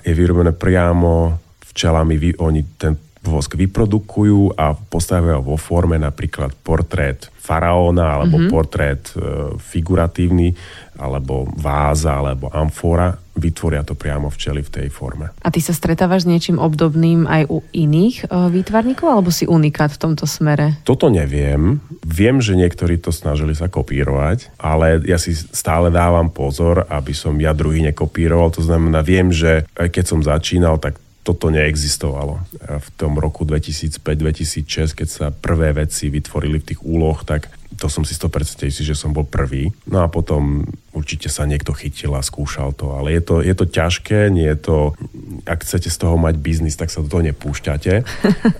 je 0.00 0.16
vyrobené 0.16 0.56
priamo 0.56 1.36
včelami. 1.60 2.40
Oni 2.40 2.64
ten 2.80 2.96
vosk 3.20 3.52
vyprodukujú 3.56 4.56
a 4.56 4.72
postavia 4.72 5.36
vo 5.36 5.60
forme 5.60 6.00
napríklad 6.00 6.56
portrét 6.64 7.28
faraóna 7.40 8.16
alebo 8.20 8.36
mm-hmm. 8.40 8.52
portrét 8.52 9.02
e, 9.12 9.56
figuratívny 9.60 10.56
alebo 11.00 11.48
váza, 11.56 12.20
alebo 12.20 12.52
amfora, 12.52 13.16
vytvoria 13.32 13.80
to 13.80 13.96
priamo 13.96 14.28
včely 14.28 14.60
v 14.60 14.68
tej 14.68 14.88
forme. 14.92 15.32
A 15.40 15.48
ty 15.48 15.64
sa 15.64 15.72
stretávaš 15.72 16.28
s 16.28 16.30
niečím 16.30 16.60
obdobným 16.60 17.24
aj 17.24 17.48
u 17.48 17.64
iných 17.72 18.28
uh, 18.28 18.52
výtvarníkov, 18.52 19.08
alebo 19.08 19.32
si 19.32 19.48
unikát 19.48 19.88
v 19.96 20.00
tomto 20.04 20.28
smere? 20.28 20.76
Toto 20.84 21.08
neviem. 21.08 21.80
Viem, 22.04 22.44
že 22.44 22.52
niektorí 22.52 23.00
to 23.00 23.16
snažili 23.16 23.56
sa 23.56 23.72
kopírovať, 23.72 24.52
ale 24.60 25.00
ja 25.08 25.16
si 25.16 25.32
stále 25.32 25.88
dávam 25.88 26.28
pozor, 26.28 26.84
aby 26.92 27.16
som 27.16 27.32
ja 27.40 27.56
druhý 27.56 27.80
nekopíroval. 27.80 28.52
To 28.60 28.62
znamená, 28.62 29.00
viem, 29.00 29.32
že 29.32 29.64
keď 29.72 30.04
som 30.04 30.20
začínal, 30.20 30.76
tak 30.76 31.00
toto 31.20 31.52
neexistovalo. 31.52 32.40
V 32.64 32.88
tom 32.96 33.20
roku 33.20 33.44
2005-2006, 33.44 34.96
keď 34.96 35.08
sa 35.08 35.26
prvé 35.28 35.76
veci 35.76 36.08
vytvorili 36.08 36.58
v 36.60 36.68
tých 36.72 36.80
úloh, 36.80 37.20
tak 37.22 37.52
to 37.80 37.86
som 37.88 38.04
si 38.04 38.12
100% 38.12 38.66
istý, 38.66 38.82
že 38.84 38.98
som 38.98 39.14
bol 39.14 39.24
prvý. 39.24 39.72
No 39.88 40.04
a 40.04 40.08
potom 40.12 40.68
určite 40.90 41.32
sa 41.32 41.46
niekto 41.48 41.72
chytil 41.72 42.12
a 42.12 42.20
skúšal 42.20 42.76
to. 42.76 42.92
Ale 42.92 43.14
je 43.14 43.22
to, 43.22 43.34
je 43.40 43.54
to 43.56 43.64
ťažké, 43.64 44.28
nie 44.28 44.48
je 44.52 44.58
to... 44.58 44.76
Ak 45.48 45.64
chcete 45.64 45.88
z 45.88 45.96
toho 45.96 46.20
mať 46.20 46.36
biznis, 46.36 46.76
tak 46.76 46.92
sa 46.92 47.00
do 47.00 47.08
toho 47.08 47.24
nepúšťate 47.24 47.94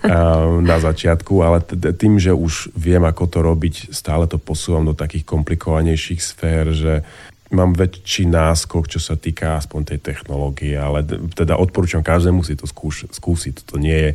na 0.71 0.77
začiatku, 0.81 1.35
ale 1.43 1.61
tým, 1.97 2.17
že 2.17 2.33
už 2.33 2.73
viem, 2.73 3.05
ako 3.05 3.25
to 3.29 3.39
robiť, 3.45 3.93
stále 3.93 4.25
to 4.25 4.41
posúvam 4.41 4.89
do 4.89 4.97
takých 4.97 5.29
komplikovanejších 5.29 6.21
sfér, 6.23 6.73
že 6.73 7.05
mám 7.51 7.75
väčší 7.75 8.31
náskok, 8.31 8.87
čo 8.87 9.03
sa 9.03 9.19
týka 9.19 9.59
aspoň 9.59 9.95
tej 9.95 9.99
technológie, 9.99 10.79
ale 10.79 11.03
teda 11.35 11.59
odporúčam 11.59 12.01
každému 12.01 12.47
si 12.47 12.55
to 12.55 12.65
skúš, 12.65 13.11
skúsiť. 13.11 13.67
To 13.67 13.77
nie 13.77 13.95
je 13.95 14.11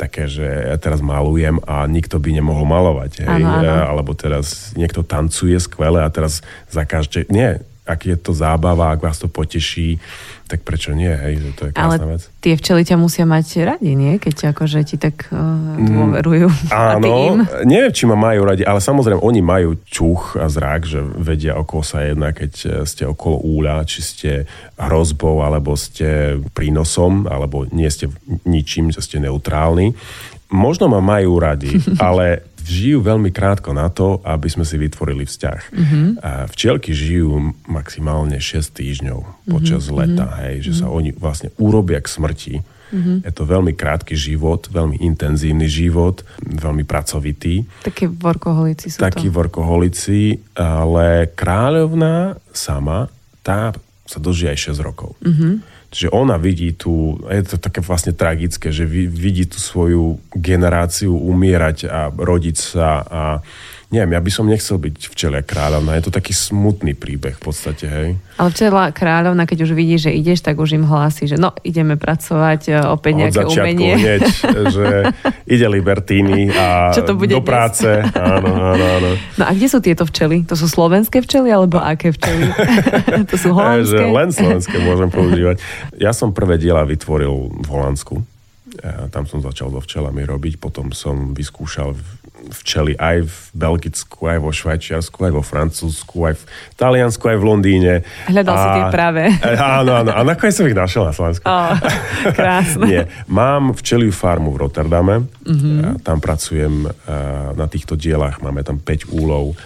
také, 0.00 0.24
že 0.24 0.44
ja 0.44 0.76
teraz 0.80 1.04
malujem 1.04 1.60
a 1.68 1.84
nikto 1.84 2.16
by 2.16 2.32
nemohol 2.32 2.64
malovať. 2.64 3.28
Hej? 3.28 3.44
Ano, 3.44 3.60
ano. 3.60 3.84
Alebo 3.92 4.16
teraz 4.16 4.72
niekto 4.72 5.04
tancuje 5.04 5.60
skvele 5.60 6.00
a 6.00 6.08
teraz 6.08 6.40
zakážete. 6.72 7.28
Nie, 7.28 7.60
ak 7.88 8.04
je 8.04 8.16
to 8.20 8.32
zábava, 8.36 8.92
ak 8.92 9.00
vás 9.04 9.16
to 9.20 9.28
poteší, 9.28 10.00
tak 10.48 10.64
prečo 10.64 10.96
nie, 10.96 11.12
hej, 11.12 11.44
že 11.44 11.48
to 11.52 11.62
je 11.68 11.72
krásna 11.76 12.08
Ale 12.08 12.16
vec. 12.16 12.22
tie 12.40 12.56
včely 12.56 12.82
ťa 12.88 12.96
musia 12.96 13.28
mať 13.28 13.46
radi, 13.68 13.92
nie? 13.92 14.16
Keď 14.16 14.56
akože 14.56 14.80
ti 14.88 14.96
tak 14.96 15.28
uh, 15.28 15.76
dôverujú. 15.76 16.48
Mm, 16.68 16.74
áno, 16.74 17.44
neviem, 17.68 17.92
či 17.92 18.08
ma 18.08 18.16
majú 18.16 18.48
radi, 18.48 18.64
ale 18.64 18.80
samozrejme 18.80 19.20
oni 19.20 19.40
majú 19.44 19.76
čuch 19.84 20.40
a 20.40 20.48
zrak, 20.48 20.88
že 20.88 21.00
vedia, 21.02 21.58
okolo 21.58 21.82
sa 21.84 22.06
jedná, 22.06 22.32
keď 22.32 22.52
eh, 22.64 22.70
ste 22.88 23.04
okolo 23.04 23.42
úľa, 23.44 23.84
či 23.84 24.00
ste 24.00 24.30
hrozbou, 24.78 25.44
alebo 25.44 25.76
ste 25.76 26.40
prínosom, 26.56 27.28
alebo 27.28 27.68
nie 27.68 27.88
ste 27.90 28.08
ničím, 28.48 28.88
že 28.94 29.04
ste 29.04 29.20
neutrálni. 29.20 29.92
Možno 30.48 30.88
ma 30.88 31.04
majú 31.04 31.36
radi, 31.36 31.76
ale 32.00 32.48
žijú 32.68 32.98
veľmi 33.00 33.32
krátko 33.32 33.72
na 33.72 33.88
to, 33.88 34.20
aby 34.22 34.46
sme 34.52 34.68
si 34.68 34.76
vytvorili 34.76 35.24
vzťah. 35.24 35.60
Mm-hmm. 35.72 36.06
A 36.20 36.30
včielky 36.52 36.92
žijú 36.92 37.56
maximálne 37.64 38.36
6 38.36 38.76
týždňov 38.76 39.48
počas 39.48 39.88
mm-hmm. 39.88 39.98
leta, 39.98 40.26
hej, 40.44 40.68
že 40.68 40.72
mm-hmm. 40.76 40.82
sa 40.84 40.92
oni 40.92 41.10
vlastne 41.16 41.48
urobia 41.56 41.98
k 42.04 42.08
smrti. 42.12 42.54
Mm-hmm. 42.88 43.16
Je 43.24 43.32
to 43.32 43.44
veľmi 43.44 43.72
krátky 43.76 44.16
život, 44.16 44.68
veľmi 44.68 45.00
intenzívny 45.04 45.68
život, 45.68 46.24
veľmi 46.40 46.88
pracovitý. 46.88 47.68
Takí 47.84 48.08
workoholici 48.08 48.88
sú 48.88 49.00
Takí 49.00 49.28
to. 49.28 49.36
workoholici, 49.36 50.40
ale 50.56 51.28
kráľovná 51.36 52.40
sama, 52.52 53.12
tá 53.44 53.76
sa 54.08 54.18
dožije 54.20 54.56
aj 54.56 54.60
6 54.72 54.88
rokov. 54.88 55.20
Mm-hmm. 55.20 55.77
Čiže 55.88 56.12
ona 56.12 56.36
vidí 56.36 56.76
tu, 56.76 57.16
je 57.32 57.44
to 57.48 57.56
také 57.56 57.80
vlastne 57.80 58.12
tragické, 58.12 58.68
že 58.68 58.84
vidí 58.88 59.48
tú 59.48 59.56
svoju 59.56 60.20
generáciu 60.36 61.16
umierať 61.16 61.88
a 61.88 62.12
rodiť 62.12 62.56
sa 62.60 62.88
a 63.08 63.22
neviem, 63.88 64.12
ja 64.12 64.20
by 64.20 64.30
som 64.32 64.44
nechcel 64.44 64.76
byť 64.76 65.08
včelia 65.08 65.40
kráľovna. 65.40 65.96
Je 65.96 66.08
to 66.08 66.12
taký 66.12 66.36
smutný 66.36 66.92
príbeh 66.92 67.40
v 67.40 67.42
podstate, 67.42 67.84
hej. 67.88 68.08
Ale 68.36 68.48
včela 68.52 68.92
kráľovna, 68.92 69.48
keď 69.48 69.64
už 69.64 69.72
vidí, 69.72 69.96
že 69.96 70.12
ideš, 70.12 70.44
tak 70.44 70.60
už 70.60 70.76
im 70.76 70.84
hlási, 70.84 71.24
že 71.24 71.40
no, 71.40 71.56
ideme 71.64 71.96
pracovať 71.96 72.60
e, 72.68 72.72
opäť 72.84 73.12
Od 73.16 73.18
nejaké 73.24 73.40
začiatku, 73.48 73.64
umenie. 73.64 73.92
Hneď, 73.96 74.22
že 74.76 74.86
ide 75.48 75.66
Libertíny 75.72 76.52
a 76.52 76.92
Čo 76.92 77.08
to 77.08 77.16
bude 77.16 77.32
do 77.32 77.40
dnes? 77.40 77.48
práce. 77.48 77.88
Áno, 78.12 78.50
áno, 78.76 78.84
áno. 79.00 79.10
No 79.40 79.44
a 79.48 79.50
kde 79.56 79.66
sú 79.72 79.80
tieto 79.80 80.04
včely? 80.04 80.44
To 80.44 80.54
sú 80.54 80.68
slovenské 80.68 81.24
včely, 81.24 81.48
alebo 81.48 81.80
aké 81.80 82.12
včely? 82.12 82.44
to 83.32 83.36
sú 83.40 83.56
holandské? 83.56 84.04
Že 84.04 84.12
len 84.12 84.28
slovenské 84.28 84.76
môžem 84.84 85.08
používať. 85.08 85.64
Ja 85.96 86.12
som 86.12 86.36
prvé 86.36 86.60
diela 86.60 86.84
vytvoril 86.84 87.32
v 87.64 87.68
Holandsku. 87.72 88.20
Ja, 88.84 89.08
tam 89.08 89.24
som 89.24 89.40
začal 89.40 89.72
so 89.72 89.80
včelami 89.80 90.28
robiť, 90.28 90.60
potom 90.60 90.92
som 90.92 91.32
vyskúšal 91.32 91.96
včeli 92.48 92.94
aj 92.94 93.26
v 93.26 93.36
Belgicku, 93.54 94.30
aj 94.30 94.38
vo 94.38 94.50
Švajčiarsku, 94.54 95.18
aj 95.26 95.32
vo 95.34 95.42
Francúzsku, 95.42 96.16
aj 96.24 96.34
v 96.38 96.42
Taliansku, 96.78 97.24
aj 97.26 97.38
v 97.38 97.44
Londýne. 97.44 97.94
Hľadal 98.30 98.54
a, 98.54 98.60
si 98.60 98.68
tie 98.74 98.84
práve. 98.94 99.22
Áno, 99.78 99.92
áno. 99.94 100.10
A 100.14 100.20
nakoniec 100.22 100.54
som 100.54 100.66
ich 100.66 100.76
našiel 100.76 101.06
na 101.06 101.14
Slovensku. 101.14 101.44
Oh, 101.46 101.74
krásne. 102.32 102.86
Nie. 102.90 103.02
Mám 103.26 103.74
včeliu 103.78 104.10
farmu 104.14 104.54
v 104.54 104.66
Rotterdame. 104.66 105.26
Mm-hmm. 105.44 106.02
Tam 106.02 106.18
pracujem 106.18 106.88
na 107.54 107.66
týchto 107.66 107.98
dielach. 107.98 108.38
Máme 108.42 108.62
tam 108.62 108.78
5 108.78 109.10
úlov 109.12 109.58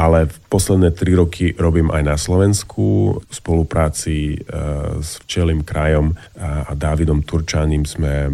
ale 0.00 0.32
v 0.32 0.36
posledné 0.48 0.96
tri 0.96 1.12
roky 1.12 1.52
robím 1.52 1.92
aj 1.92 2.02
na 2.08 2.16
Slovensku 2.16 3.20
v 3.20 3.32
spolupráci 3.36 4.32
e, 4.32 4.36
s 5.04 5.20
včelým 5.28 5.60
krajom 5.60 6.16
a 6.40 6.72
Dávidom 6.72 7.20
Turčaním 7.20 7.84
sme 7.84 8.26
e, 8.26 8.30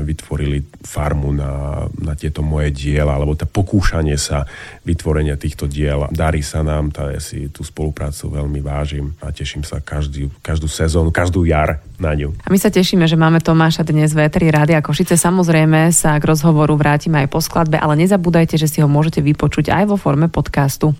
vytvorili 0.00 0.64
farmu 0.80 1.36
na, 1.36 1.84
na 2.00 2.16
tieto 2.16 2.40
moje 2.40 2.72
diela, 2.72 3.20
alebo 3.20 3.36
to 3.36 3.44
pokúšanie 3.44 4.16
sa 4.16 4.48
vytvorenia 4.88 5.36
týchto 5.36 5.68
diel. 5.68 6.08
Darí 6.08 6.40
sa 6.40 6.64
nám, 6.64 6.88
tá 6.88 7.12
ja 7.12 7.20
si 7.20 7.52
tú 7.52 7.60
spoluprácu 7.60 8.32
veľmi 8.32 8.64
vážim 8.64 9.12
a 9.20 9.28
teším 9.28 9.60
sa 9.60 9.84
každý, 9.84 10.32
každú 10.40 10.72
sezónu, 10.72 11.12
každú 11.12 11.44
jar 11.44 11.84
na 12.00 12.16
ňu. 12.16 12.32
A 12.42 12.48
my 12.48 12.58
sa 12.58 12.72
tešíme, 12.72 13.04
že 13.04 13.20
máme 13.20 13.44
Tomáša 13.44 13.84
dnes 13.84 14.16
v 14.16 14.24
Eteri 14.24 14.48
Rádia 14.48 14.80
Košice. 14.80 15.20
Samozrejme 15.20 15.92
sa 15.92 16.16
k 16.16 16.24
rozhovoru 16.24 16.74
vrátime 16.74 17.22
aj 17.22 17.28
po 17.28 17.44
skladbe, 17.44 17.76
ale 17.76 18.00
nezabúdajte, 18.00 18.56
že 18.56 18.66
si 18.66 18.78
ho 18.80 18.88
môžete 18.88 19.20
vypočuť 19.20 19.68
aj 19.68 19.84
vo 19.92 19.96
forme 20.00 20.32
podcastu. 20.32 20.96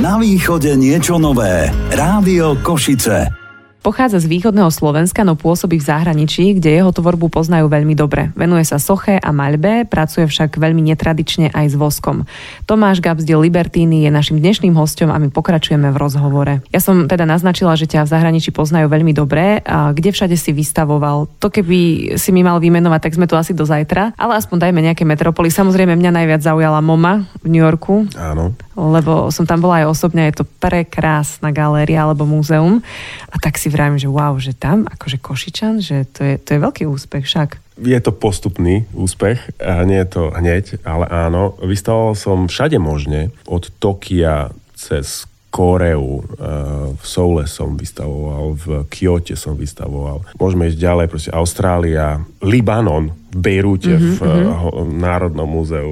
Na 0.00 0.16
východe 0.16 0.78
niečo 0.78 1.20
nové. 1.20 1.68
Rádio 1.92 2.56
Košice. 2.64 3.39
Pochádza 3.80 4.20
z 4.20 4.28
východného 4.28 4.68
Slovenska, 4.68 5.24
no 5.24 5.40
pôsobí 5.40 5.80
v 5.80 5.88
zahraničí, 5.88 6.60
kde 6.60 6.84
jeho 6.84 6.92
tvorbu 6.92 7.32
poznajú 7.32 7.64
veľmi 7.64 7.96
dobre. 7.96 8.28
Venuje 8.36 8.60
sa 8.68 8.76
soche 8.76 9.16
a 9.16 9.32
maľbe, 9.32 9.88
pracuje 9.88 10.28
však 10.28 10.60
veľmi 10.60 10.84
netradične 10.92 11.48
aj 11.48 11.72
s 11.72 11.80
voskom. 11.80 12.28
Tomáš 12.68 13.00
Gabsdiel 13.00 13.40
Libertíny 13.40 14.04
je 14.04 14.12
našim 14.12 14.36
dnešným 14.36 14.76
hostom 14.76 15.08
a 15.08 15.16
my 15.16 15.32
pokračujeme 15.32 15.88
v 15.88 15.96
rozhovore. 15.96 16.60
Ja 16.68 16.84
som 16.84 17.08
teda 17.08 17.24
naznačila, 17.24 17.72
že 17.72 17.88
ťa 17.88 18.04
v 18.04 18.12
zahraničí 18.12 18.52
poznajú 18.52 18.84
veľmi 18.92 19.16
dobre. 19.16 19.64
A 19.64 19.96
kde 19.96 20.12
všade 20.12 20.36
si 20.36 20.52
vystavoval? 20.52 21.32
To 21.40 21.48
keby 21.48 22.12
si 22.20 22.36
mi 22.36 22.44
mal 22.44 22.60
vymenovať, 22.60 23.00
tak 23.08 23.16
sme 23.16 23.24
tu 23.24 23.32
asi 23.40 23.56
do 23.56 23.64
zajtra, 23.64 24.12
ale 24.20 24.36
aspoň 24.36 24.68
dajme 24.68 24.80
nejaké 24.92 25.08
metropoly. 25.08 25.48
Samozrejme 25.48 25.96
mňa 25.96 26.20
najviac 26.20 26.44
zaujala 26.44 26.84
MoMA 26.84 27.24
v 27.40 27.46
New 27.48 27.64
Yorku. 27.64 28.04
Áno. 28.12 28.52
Lebo 28.76 29.32
som 29.32 29.48
tam 29.48 29.64
bola 29.64 29.84
aj 29.84 29.88
osobne, 29.88 30.28
je 30.28 30.44
to 30.44 30.48
prekrásna 30.60 31.48
galéria 31.48 32.04
alebo 32.04 32.28
múzeum. 32.28 32.84
A 33.32 33.40
tak 33.40 33.56
si 33.56 33.69
vravím, 33.70 33.98
že 33.98 34.10
wow, 34.10 34.34
že 34.36 34.52
tam, 34.52 34.84
akože 34.84 35.22
Košičan, 35.22 35.80
že 35.80 36.04
to 36.10 36.20
je, 36.26 36.34
to 36.36 36.48
je 36.56 36.58
veľký 36.60 36.84
úspech 36.90 37.24
však. 37.24 37.48
Je 37.80 37.96
to 38.02 38.12
postupný 38.12 38.84
úspech, 38.92 39.56
a 39.56 39.86
nie 39.88 39.96
je 40.04 40.08
to 40.10 40.22
hneď, 40.36 40.84
ale 40.84 41.08
áno. 41.08 41.56
Vystavoval 41.64 42.14
som 42.18 42.38
všade 42.50 42.76
možne, 42.76 43.32
od 43.48 43.72
Tokia 43.80 44.52
cez 44.76 45.30
Koreu, 45.50 46.22
eh, 46.22 46.46
v 46.94 47.04
Soule 47.04 47.50
som 47.50 47.74
vystavoval, 47.74 48.54
v 48.54 48.66
Kyote 48.86 49.34
som 49.34 49.58
vystavoval. 49.58 50.22
Môžeme 50.38 50.70
ísť 50.70 50.78
ďalej, 50.78 51.06
proste 51.10 51.30
Austrália, 51.34 52.22
Libanon, 52.38 53.10
v 53.34 53.36
Bejrúte, 53.36 53.90
mm-hmm, 53.90 54.16
v 54.18 54.22
mm-hmm. 54.22 54.98
Národnom 54.98 55.50
múzeu, 55.50 55.90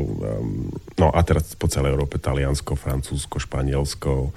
no 0.99 1.11
a 1.11 1.21
teraz 1.27 1.55
po 1.59 1.67
celej 1.67 1.95
Európe, 1.95 2.23
Taliansko, 2.23 2.79
Francúzsko, 2.79 3.43
Španielsko, 3.43 4.31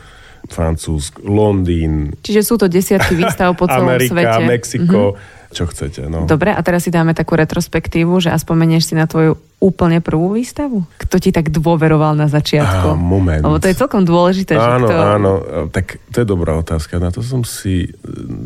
Francúzsk, 0.49 1.21
Londýn. 1.21 2.17
Čiže 2.23 2.41
sú 2.41 2.55
to 2.57 2.65
desiatky 2.71 3.13
výstav 3.13 3.53
po 3.53 3.67
celom 3.71 3.91
Amerika, 3.91 4.13
svete. 4.15 4.41
Mexiko. 4.47 5.01
Mm-hmm 5.13 5.39
čo 5.51 5.67
chcete. 5.67 6.07
No. 6.07 6.23
Dobre, 6.23 6.55
a 6.55 6.59
teraz 6.63 6.87
si 6.87 6.91
dáme 6.95 7.11
takú 7.11 7.35
retrospektívu, 7.35 8.23
že 8.23 8.31
spomenieš 8.39 8.87
si 8.87 8.95
na 8.95 9.03
tvoju 9.03 9.35
úplne 9.61 10.01
prvú 10.01 10.33
výstavu? 10.33 10.81
Kto 10.97 11.21
ti 11.21 11.29
tak 11.29 11.53
dôveroval 11.53 12.17
na 12.17 12.25
začiatku? 12.25 12.87
Á, 12.91 12.97
moment. 12.97 13.45
Lebo 13.45 13.61
to 13.61 13.69
je 13.69 13.77
celkom 13.77 14.01
dôležité. 14.01 14.57
Áno, 14.57 14.89
že 14.89 14.89
kto... 14.89 14.95
áno, 14.97 15.31
tak 15.69 16.01
to 16.09 16.25
je 16.25 16.25
dobrá 16.25 16.57
otázka. 16.57 16.97
Na 16.97 17.13
to 17.13 17.21
som 17.21 17.45
si... 17.45 17.93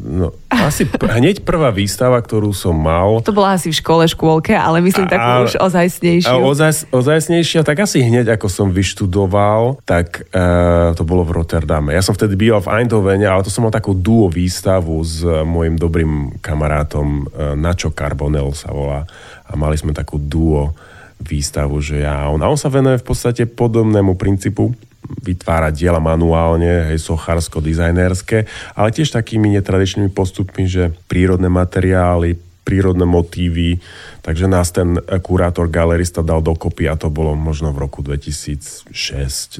No, 0.03 0.35
asi 0.51 0.83
p- 0.83 1.07
hneď 1.17 1.47
prvá 1.47 1.71
výstava, 1.71 2.19
ktorú 2.19 2.51
som 2.51 2.75
mal... 2.75 3.23
To 3.23 3.31
bola 3.31 3.55
asi 3.55 3.71
v 3.71 3.79
škole, 3.79 4.03
škôlke, 4.11 4.51
ale 4.51 4.83
myslím 4.83 5.07
takú 5.07 5.23
a, 5.23 5.47
už 5.47 5.55
ozajstnejšiu. 5.55 6.35
Ozaj, 6.35 6.91
ozajstnejšia, 6.91 7.63
tak 7.63 7.79
asi 7.79 8.03
hneď 8.03 8.35
ako 8.35 8.51
som 8.51 8.67
vyštudoval, 8.75 9.79
tak 9.87 10.27
uh, 10.35 10.91
to 10.99 11.07
bolo 11.07 11.23
v 11.23 11.31
Rotterdame. 11.39 11.95
Ja 11.95 12.03
som 12.03 12.11
vtedy 12.11 12.35
býval 12.35 12.59
v 12.59 12.83
Eindhovene, 12.83 13.23
ale 13.23 13.47
to 13.47 13.49
som 13.49 13.63
mal 13.63 13.71
takú 13.71 13.95
duo 13.95 14.27
výstavu 14.27 14.99
s 14.99 15.23
uh, 15.23 15.47
môjim 15.47 15.79
dobrým 15.79 16.43
kamarátom 16.43 17.23
uh, 17.31 17.55
Nacho 17.55 17.95
Carbonell 17.95 18.51
sa 18.51 18.75
volá. 18.75 19.07
A 19.47 19.55
mali 19.55 19.79
sme 19.79 19.95
takú 19.95 20.19
duo 20.19 20.75
výstavu, 21.21 21.79
že 21.79 22.03
ja 22.03 22.27
on. 22.27 22.41
A 22.43 22.51
on 22.51 22.59
sa 22.59 22.69
venuje 22.69 23.01
v 23.01 23.07
podstate 23.07 23.47
podobnému 23.47 24.19
princípu, 24.19 24.75
vytvárať 25.05 25.73
diela 25.85 26.01
manuálne, 26.01 26.89
hej, 26.89 26.99
sochársko-dizajnerské, 27.01 28.45
ale 28.73 28.89
tiež 28.89 29.13
takými 29.13 29.53
netradičnými 29.57 30.09
postupmi, 30.09 30.65
že 30.65 30.93
prírodné 31.05 31.45
materiály, 31.49 32.37
prírodné 32.65 33.05
motívy, 33.05 33.77
takže 34.25 34.49
nás 34.49 34.73
ten 34.73 34.97
kurátor, 35.21 35.69
galerista 35.69 36.25
dal 36.25 36.41
dokopy 36.41 36.89
a 36.89 36.97
to 36.97 37.13
bolo 37.13 37.37
možno 37.37 37.69
v 37.69 37.85
roku 37.85 38.01
2006. 38.01 38.89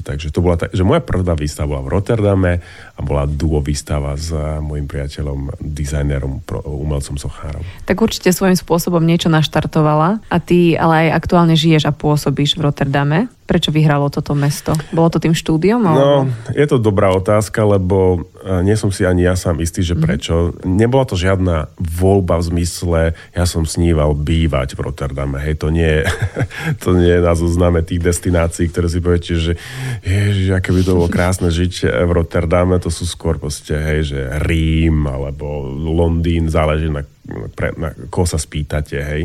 Takže 0.02 0.34
to 0.34 0.42
bola 0.42 0.58
ta, 0.58 0.66
že 0.74 0.82
moja 0.82 0.98
prvá 0.98 1.38
výstava 1.38 1.78
bola 1.78 1.86
v 1.86 1.92
Rotterdame 1.94 2.52
a 2.98 3.00
bola 3.06 3.30
duo 3.30 3.62
výstava 3.62 4.18
s 4.18 4.34
môjim 4.58 4.90
priateľom, 4.90 5.62
dizajnerom, 5.62 6.42
umelcom 6.66 7.14
Sochárom. 7.14 7.62
Tak 7.86 8.02
určite 8.02 8.34
svojím 8.34 8.58
spôsobom 8.58 9.06
niečo 9.06 9.30
naštartovala 9.30 10.18
a 10.26 10.36
ty 10.42 10.74
ale 10.74 11.06
aj 11.06 11.22
aktuálne 11.22 11.54
žiješ 11.54 11.86
a 11.86 11.94
pôsobíš 11.94 12.58
v 12.58 12.66
Rotterdame. 12.66 13.30
Prečo 13.46 13.70
vyhralo 13.70 14.10
toto 14.10 14.34
mesto? 14.34 14.74
Bolo 14.90 15.06
to 15.06 15.22
tým 15.22 15.30
štúdiom? 15.30 15.78
Alebo... 15.78 16.26
No, 16.26 16.34
je 16.50 16.66
to 16.66 16.82
dobrá 16.82 17.14
otázka, 17.14 17.62
lebo 17.62 18.26
e, 18.42 18.66
nie 18.66 18.74
som 18.74 18.90
si 18.90 19.06
ani 19.06 19.22
ja 19.22 19.38
sám 19.38 19.62
istý, 19.62 19.86
že 19.86 19.94
mhm. 19.94 20.02
prečo. 20.02 20.34
Mm-hmm. 20.34 20.74
Nebola 20.74 21.04
to 21.06 21.14
žiadna 21.14 21.70
voľba 21.78 22.42
v 22.42 22.46
zmysle, 22.50 23.00
ja 23.14 23.44
som 23.46 23.62
sníval 23.62 24.18
bývať 24.18 24.55
v 24.64 24.84
Rotterdame. 24.86 25.36
Hej, 25.42 25.60
to 25.60 25.68
nie, 25.68 26.00
to 26.82 26.96
nie 26.96 27.12
je 27.12 27.20
na 27.20 27.34
zozname 27.36 27.84
tých 27.84 28.00
destinácií, 28.00 28.72
ktoré 28.72 28.88
si 28.88 29.04
poviete, 29.04 29.34
že 29.36 29.52
ježiš, 30.00 30.56
aké 30.56 30.72
by 30.72 30.80
to 30.80 30.96
bolo 30.96 31.12
krásne 31.12 31.52
žiť 31.52 31.92
v 31.92 32.10
Rotterdame. 32.16 32.80
To 32.80 32.88
sú 32.88 33.04
skôr 33.04 33.36
proste, 33.36 33.76
hej, 33.76 34.00
že 34.14 34.20
Rím 34.46 35.04
alebo 35.04 35.68
Londýn, 35.76 36.48
záleží 36.48 36.88
na 36.88 37.04
pre, 37.26 37.74
na 37.74 37.90
koho 38.06 38.22
sa 38.22 38.38
spýtate, 38.38 39.02
hej. 39.02 39.22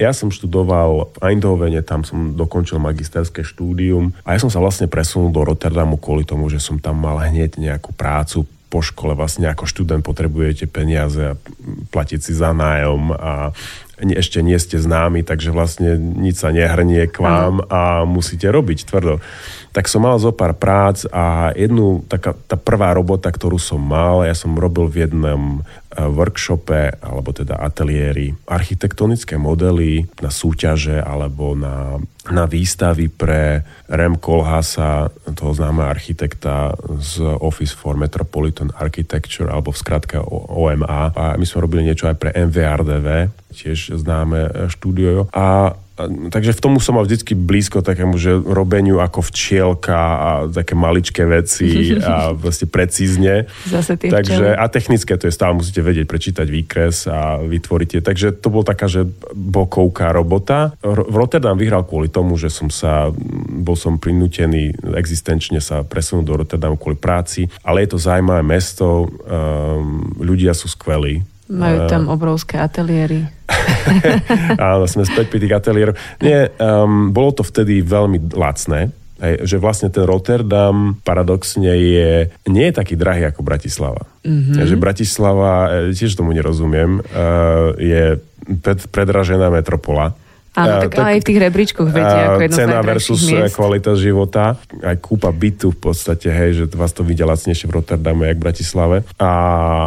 Ja 0.00 0.16
som 0.16 0.32
študoval 0.32 1.12
v 1.12 1.36
Eindhovene, 1.36 1.84
tam 1.84 2.00
som 2.00 2.32
dokončil 2.32 2.80
magisterské 2.80 3.44
štúdium 3.44 4.16
a 4.24 4.32
ja 4.32 4.40
som 4.40 4.48
sa 4.48 4.56
vlastne 4.56 4.88
presunul 4.88 5.28
do 5.28 5.44
Rotterdamu 5.44 6.00
kvôli 6.00 6.24
tomu, 6.24 6.48
že 6.48 6.56
som 6.56 6.80
tam 6.80 7.04
mal 7.04 7.20
hneď 7.20 7.60
nejakú 7.60 7.92
prácu 7.92 8.48
po 8.72 8.80
škole 8.80 9.12
vlastne 9.12 9.52
ako 9.52 9.68
študent 9.68 10.00
potrebujete 10.00 10.64
peniaze 10.64 11.20
a 11.20 11.36
platiť 11.92 12.20
si 12.24 12.32
za 12.32 12.56
nájom 12.56 13.12
a 13.12 13.52
ešte 14.10 14.42
nie 14.42 14.58
ste 14.58 14.82
známi, 14.82 15.22
takže 15.22 15.54
vlastne 15.54 15.94
nič 15.94 16.42
sa 16.42 16.50
nehrnie 16.50 17.06
k 17.06 17.22
vám 17.22 17.62
a 17.70 18.02
musíte 18.02 18.50
robiť 18.50 18.90
tvrdo. 18.90 19.22
Tak 19.72 19.88
som 19.88 20.04
mal 20.04 20.20
zo 20.20 20.36
pár 20.36 20.52
prác 20.52 21.08
a 21.08 21.56
jednu, 21.56 22.04
taká, 22.04 22.36
tá 22.44 22.60
prvá 22.60 22.92
robota, 22.92 23.32
ktorú 23.32 23.56
som 23.56 23.80
mal, 23.80 24.20
ja 24.20 24.36
som 24.36 24.52
robil 24.52 24.84
v 24.84 25.08
jednom 25.08 25.64
eh, 25.64 26.04
workshope, 26.04 27.00
alebo 27.00 27.32
teda 27.32 27.56
ateliéri, 27.56 28.36
architektonické 28.44 29.40
modely 29.40 30.04
na 30.20 30.28
súťaže 30.28 31.00
alebo 31.00 31.56
na, 31.56 31.96
na 32.28 32.44
výstavy 32.44 33.08
pre 33.08 33.64
Rem 33.88 34.20
Kolhasa, 34.20 35.08
toho 35.32 35.56
známeho 35.56 35.88
architekta 35.88 36.76
z 37.00 37.24
Office 37.40 37.72
for 37.72 37.96
Metropolitan 37.96 38.68
Architecture, 38.76 39.48
alebo 39.48 39.72
v 39.72 39.80
skratke 39.80 40.20
OMA. 40.52 41.16
A. 41.16 41.40
My 41.40 41.48
sme 41.48 41.64
robili 41.64 41.88
niečo 41.88 42.12
aj 42.12 42.20
pre 42.20 42.30
MVRDV, 42.36 43.08
tiež 43.52 43.94
známe 44.00 44.40
eh, 44.48 44.50
štúdio. 44.72 45.28
A 45.36 45.76
takže 46.32 46.56
v 46.56 46.62
tomu 46.62 46.78
som 46.80 46.96
mal 46.96 47.04
vždycky 47.04 47.36
blízko 47.36 47.84
takému, 47.84 48.16
že 48.16 48.32
robeniu 48.32 48.98
ako 49.04 49.20
včielka 49.28 49.98
a 49.98 50.30
také 50.48 50.72
maličké 50.72 51.28
veci 51.28 51.92
a 52.00 52.32
vlastne 52.32 52.66
precízne. 52.68 53.46
Zase 53.68 54.00
tie 54.00 54.08
takže, 54.08 54.56
a 54.56 54.64
technické 54.72 55.14
to 55.20 55.28
je 55.28 55.34
stále, 55.34 55.52
musíte 55.52 55.84
vedieť 55.84 56.06
prečítať 56.08 56.46
výkres 56.48 57.06
a 57.08 57.40
vytvoriť 57.44 57.90
Takže 58.02 58.40
to 58.40 58.48
bol 58.48 58.64
taká, 58.64 58.88
že 58.88 59.04
bokovká 59.36 60.16
robota. 60.16 60.72
V 60.80 61.12
Rotterdam 61.12 61.58
vyhral 61.58 61.84
kvôli 61.84 62.08
tomu, 62.08 62.40
že 62.40 62.48
som 62.48 62.72
sa, 62.72 63.12
bol 63.52 63.76
som 63.76 64.00
prinútený 64.00 64.72
existenčne 64.96 65.60
sa 65.60 65.84
presunúť 65.84 66.24
do 66.24 66.34
Rotterdamu 66.40 66.80
kvôli 66.80 66.96
práci, 66.96 67.52
ale 67.60 67.84
je 67.84 67.92
to 67.92 67.98
zaujímavé 68.00 68.40
mesto, 68.40 69.06
um, 69.06 70.14
ľudia 70.22 70.56
sú 70.56 70.72
skvelí, 70.72 71.20
majú 71.52 71.78
tam 71.86 72.08
obrovské 72.08 72.56
ateliéry. 72.56 73.28
Áno, 74.56 74.88
sme 74.88 75.04
späť 75.04 75.28
pri 75.28 75.38
tých 75.44 75.52
ateliéroch. 75.52 75.96
Nie, 76.24 76.48
um, 76.56 77.12
bolo 77.12 77.36
to 77.36 77.44
vtedy 77.44 77.84
veľmi 77.84 78.32
lacné, 78.32 78.90
Hej, 79.22 79.46
že 79.46 79.56
vlastne 79.62 79.86
ten 79.86 80.02
Rotterdam 80.02 80.98
paradoxne 81.06 81.78
je, 81.78 82.26
nie 82.50 82.66
je 82.66 82.74
taký 82.74 82.98
drahý 82.98 83.30
ako 83.30 83.46
Bratislava. 83.46 84.02
Mm-hmm. 84.26 84.66
Že 84.66 84.76
Bratislava, 84.82 85.54
e, 85.70 85.94
tiež 85.94 86.18
tomu 86.18 86.34
nerozumiem, 86.34 86.98
uh, 86.98 87.70
je 87.78 88.18
pred, 88.58 88.82
predražená 88.90 89.46
metropola. 89.46 90.18
Áno, 90.52 90.84
tak, 90.84 90.92
tak 90.92 91.16
aj 91.16 91.18
v 91.24 91.26
tých 91.32 91.40
rebríčkoch 91.48 91.88
vedia, 91.88 92.36
ako 92.36 92.40
jedno 92.44 92.56
Cena 92.60 92.78
versus 92.84 93.24
e, 93.24 93.40
miest. 93.40 93.56
kvalita 93.56 93.96
života. 93.96 94.60
Aj 94.84 94.96
kúpa 95.00 95.32
bytu 95.32 95.72
v 95.72 95.78
podstate, 95.80 96.28
hej, 96.28 96.50
že 96.52 96.64
vás 96.76 96.92
to 96.92 97.00
vidia 97.00 97.24
lacnejšie 97.24 97.72
v 97.72 97.80
Rotterdame, 97.80 98.28
jak 98.28 98.36
v 98.36 98.44
Bratislave. 98.44 98.96
A, 99.16 99.32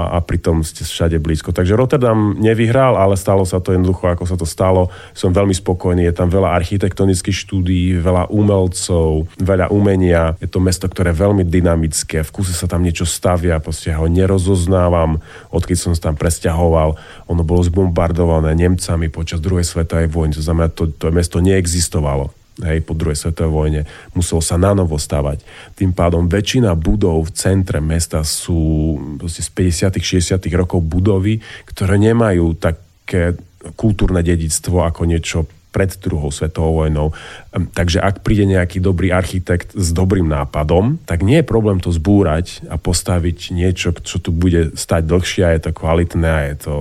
a 0.09 0.17
pritom 0.25 0.65
ste 0.65 0.81
všade 0.81 1.21
blízko. 1.21 1.53
Takže 1.53 1.77
Rotterdam 1.77 2.33
nevyhral, 2.41 2.97
ale 2.97 3.13
stalo 3.13 3.45
sa 3.45 3.61
to 3.61 3.77
jednoducho, 3.77 4.09
ako 4.09 4.25
sa 4.25 4.33
to 4.41 4.49
stalo. 4.49 4.89
Som 5.13 5.37
veľmi 5.37 5.53
spokojný, 5.53 6.09
je 6.09 6.17
tam 6.17 6.33
veľa 6.33 6.57
architektonických 6.57 7.37
štúdií, 7.45 8.01
veľa 8.01 8.33
umelcov, 8.33 9.29
veľa 9.37 9.69
umenia. 9.69 10.33
Je 10.41 10.49
to 10.49 10.57
mesto, 10.57 10.89
ktoré 10.89 11.13
je 11.13 11.21
veľmi 11.21 11.45
dynamické, 11.45 12.25
v 12.25 12.31
kuse 12.33 12.57
sa 12.57 12.65
tam 12.65 12.81
niečo 12.81 13.05
stavia, 13.05 13.61
proste 13.61 13.93
ho 13.93 14.09
nerozoznávam, 14.09 15.21
odkedy 15.53 15.77
som 15.77 15.93
sa 15.93 16.09
tam 16.09 16.17
presťahoval. 16.17 16.97
Ono 17.29 17.41
bolo 17.45 17.61
zbombardované 17.61 18.57
Nemcami 18.57 19.13
počas 19.13 19.37
druhej 19.37 19.61
svetovej 19.61 20.09
vojny 20.09 20.33
znamená, 20.55 20.71
to, 20.71 20.87
to 20.95 21.11
mesto 21.11 21.43
neexistovalo 21.43 22.31
hej, 22.63 22.79
po 22.87 22.95
druhej 22.95 23.19
svetovej 23.19 23.51
vojne, 23.51 23.81
muselo 24.15 24.39
sa 24.39 24.55
na 24.55 24.71
novo 24.71 24.95
stavať. 24.95 25.43
Tým 25.75 25.91
pádom 25.91 26.31
väčšina 26.31 26.71
budov 26.79 27.27
v 27.27 27.35
centre 27.35 27.83
mesta 27.83 28.23
sú 28.23 28.95
z 29.27 29.49
50 29.51 29.91
60 29.99 30.39
rokov 30.55 30.79
budovy, 30.79 31.43
ktoré 31.67 31.99
nemajú 31.99 32.55
také 32.55 33.35
kultúrne 33.75 34.23
dedictvo 34.23 34.87
ako 34.87 35.03
niečo 35.03 35.49
pred 35.75 35.91
druhou 35.99 36.31
svetovou 36.31 36.87
vojnou. 36.87 37.11
Takže 37.51 37.99
ak 37.99 38.23
príde 38.23 38.47
nejaký 38.47 38.79
dobrý 38.79 39.11
architekt 39.11 39.75
s 39.75 39.91
dobrým 39.91 40.31
nápadom, 40.31 41.03
tak 41.03 41.19
nie 41.19 41.43
je 41.43 41.51
problém 41.51 41.83
to 41.83 41.91
zbúrať 41.91 42.63
a 42.71 42.79
postaviť 42.79 43.51
niečo, 43.51 43.91
čo 43.91 44.23
tu 44.23 44.31
bude 44.31 44.71
stať 44.79 45.03
dlhšie 45.03 45.43
a 45.43 45.51
je 45.51 45.61
to 45.67 45.71
kvalitné 45.75 46.29
a 46.31 46.43
je 46.47 46.55
to 46.63 46.75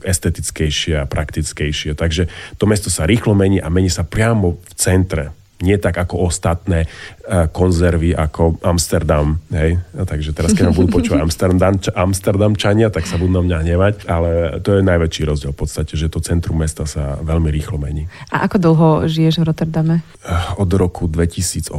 estetickejšie 0.00 0.96
a 0.96 1.04
praktickejšie. 1.04 1.92
Takže 1.92 2.32
to 2.56 2.64
mesto 2.64 2.88
sa 2.88 3.04
rýchlo 3.04 3.36
mení 3.36 3.60
a 3.60 3.68
mení 3.68 3.92
sa 3.92 4.08
priamo 4.08 4.56
v 4.56 4.72
centre 4.80 5.36
nie 5.58 5.74
tak 5.78 5.98
ako 5.98 6.30
ostatné 6.30 6.86
uh, 6.86 7.50
konzervy 7.50 8.14
ako 8.14 8.62
Amsterdam. 8.62 9.42
Hej? 9.50 9.82
A 9.98 10.06
takže 10.06 10.30
teraz, 10.30 10.54
keď 10.54 10.70
budú 10.70 11.02
počúvať 11.02 11.20
Amsterdam, 11.26 11.74
Amsterdamčania, 11.78 12.88
tak 12.94 13.10
sa 13.10 13.18
budú 13.18 13.42
na 13.42 13.42
mňa 13.42 13.56
hnevať, 13.66 13.94
ale 14.06 14.30
to 14.62 14.78
je 14.78 14.86
najväčší 14.86 15.22
rozdiel 15.26 15.50
v 15.50 15.58
podstate, 15.58 15.98
že 15.98 16.06
to 16.06 16.22
centrum 16.22 16.62
mesta 16.62 16.86
sa 16.86 17.18
veľmi 17.18 17.50
rýchlo 17.50 17.78
mení. 17.82 18.06
A 18.30 18.46
ako 18.46 18.56
dlho 18.62 18.88
žiješ 19.10 19.42
v 19.42 19.44
Rotterdame? 19.50 20.06
Uh, 20.22 20.62
od 20.62 20.70
roku 20.78 21.10
2008. 21.10 21.74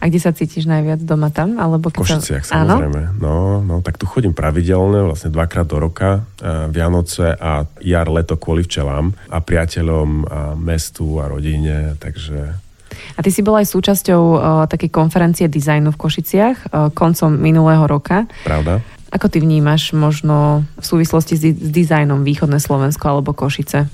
A 0.00 0.02
kde 0.08 0.20
sa 0.20 0.32
cítiš 0.32 0.64
najviac 0.64 1.04
doma 1.04 1.28
tam? 1.28 1.60
Alebo 1.60 1.92
v 1.92 2.00
Košiciach 2.00 2.48
sa... 2.48 2.64
samozrejme. 2.64 3.20
No, 3.20 3.60
no, 3.60 3.84
tak 3.84 4.00
tu 4.00 4.08
chodím 4.08 4.32
pravidelne, 4.32 5.04
vlastne 5.04 5.28
dvakrát 5.28 5.68
do 5.68 5.76
roka, 5.76 6.24
uh, 6.24 6.72
Vianoce 6.72 7.36
a 7.36 7.68
jar, 7.84 8.08
leto 8.08 8.40
kvôli 8.40 8.64
včelám 8.64 9.12
a 9.28 9.38
priateľom 9.44 10.08
a 10.24 10.40
mestu 10.56 11.20
a 11.20 11.28
rodine, 11.28 11.92
takže 12.00 12.65
a 12.88 13.20
ty 13.20 13.30
si 13.34 13.40
bola 13.42 13.62
aj 13.62 13.68
súčasťou 13.72 14.22
uh, 14.22 14.40
takej 14.70 14.90
konferencie 14.90 15.46
dizajnu 15.50 15.92
v 15.94 15.98
Košiciach 15.98 16.56
uh, 16.70 16.90
koncom 16.94 17.34
minulého 17.34 17.84
roka. 17.84 18.28
Pravda. 18.46 18.82
Ako 19.06 19.30
ty 19.30 19.38
vnímaš 19.38 19.94
možno 19.94 20.66
v 20.76 20.84
súvislosti 20.84 21.38
s, 21.38 21.42
s 21.54 21.70
dizajnom 21.70 22.26
východné 22.26 22.58
Slovensko 22.58 23.06
alebo 23.06 23.32
Košice? 23.32 23.86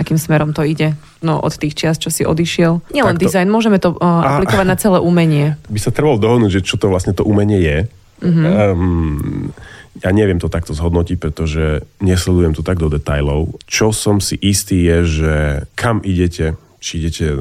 Akým 0.00 0.16
smerom 0.16 0.56
to 0.56 0.64
ide? 0.64 0.96
No 1.20 1.38
od 1.38 1.52
tých 1.54 1.76
čias, 1.76 2.00
čo 2.00 2.08
si 2.08 2.24
odišiel. 2.24 2.90
Nielen 2.90 3.20
dizajn, 3.20 3.46
môžeme 3.52 3.76
to 3.76 3.94
uh, 3.94 4.36
aplikovať 4.36 4.66
na 4.66 4.76
celé 4.80 4.98
umenie. 4.98 5.60
By 5.68 5.80
sa 5.80 5.92
trebalo 5.92 6.16
dohodnúť, 6.16 6.60
že 6.60 6.66
čo 6.66 6.80
to 6.80 6.88
vlastne 6.88 7.12
to 7.12 7.22
umenie 7.22 7.60
je 7.60 7.78
Mm-hmm. 8.20 8.46
Um, 8.46 9.52
ja 10.00 10.10
neviem 10.14 10.38
to 10.38 10.52
takto 10.52 10.76
zhodnotiť, 10.76 11.16
pretože 11.18 11.84
nesledujem 12.00 12.54
to 12.54 12.62
tak 12.62 12.78
do 12.78 12.92
detajlov. 12.92 13.58
Čo 13.66 13.90
som 13.90 14.22
si 14.22 14.38
istý 14.38 14.86
je, 14.86 14.98
že 15.04 15.34
kam 15.74 16.00
idete, 16.04 16.54
či 16.80 17.04
idete 17.04 17.36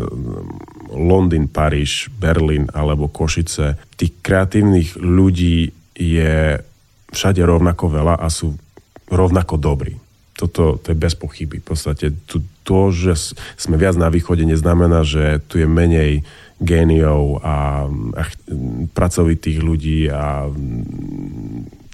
Londýn, 0.92 1.48
Paríž, 1.48 2.12
Berlín 2.20 2.68
alebo 2.76 3.08
Košice, 3.08 3.80
tých 3.96 4.20
kreatívnych 4.20 5.00
ľudí 5.00 5.72
je 5.96 6.60
všade 7.10 7.42
rovnako 7.42 7.86
veľa 7.90 8.16
a 8.20 8.28
sú 8.28 8.54
rovnako 9.10 9.56
dobrí. 9.58 9.96
Toto 10.36 10.80
to 10.80 10.92
je 10.92 10.98
bez 11.00 11.16
pochyby. 11.16 11.60
V 11.60 11.68
podstate 11.72 12.16
to, 12.28 12.40
to, 12.64 12.80
že 12.92 13.36
sme 13.60 13.76
viac 13.76 14.00
na 14.00 14.08
východe, 14.08 14.44
neznamená, 14.48 15.04
že 15.04 15.44
tu 15.48 15.60
je 15.60 15.68
menej 15.68 16.24
géniov 16.60 17.40
a, 17.44 17.88
a 18.16 18.24
pracovitých 18.92 19.60
ľudí 19.64 20.12
a 20.12 20.48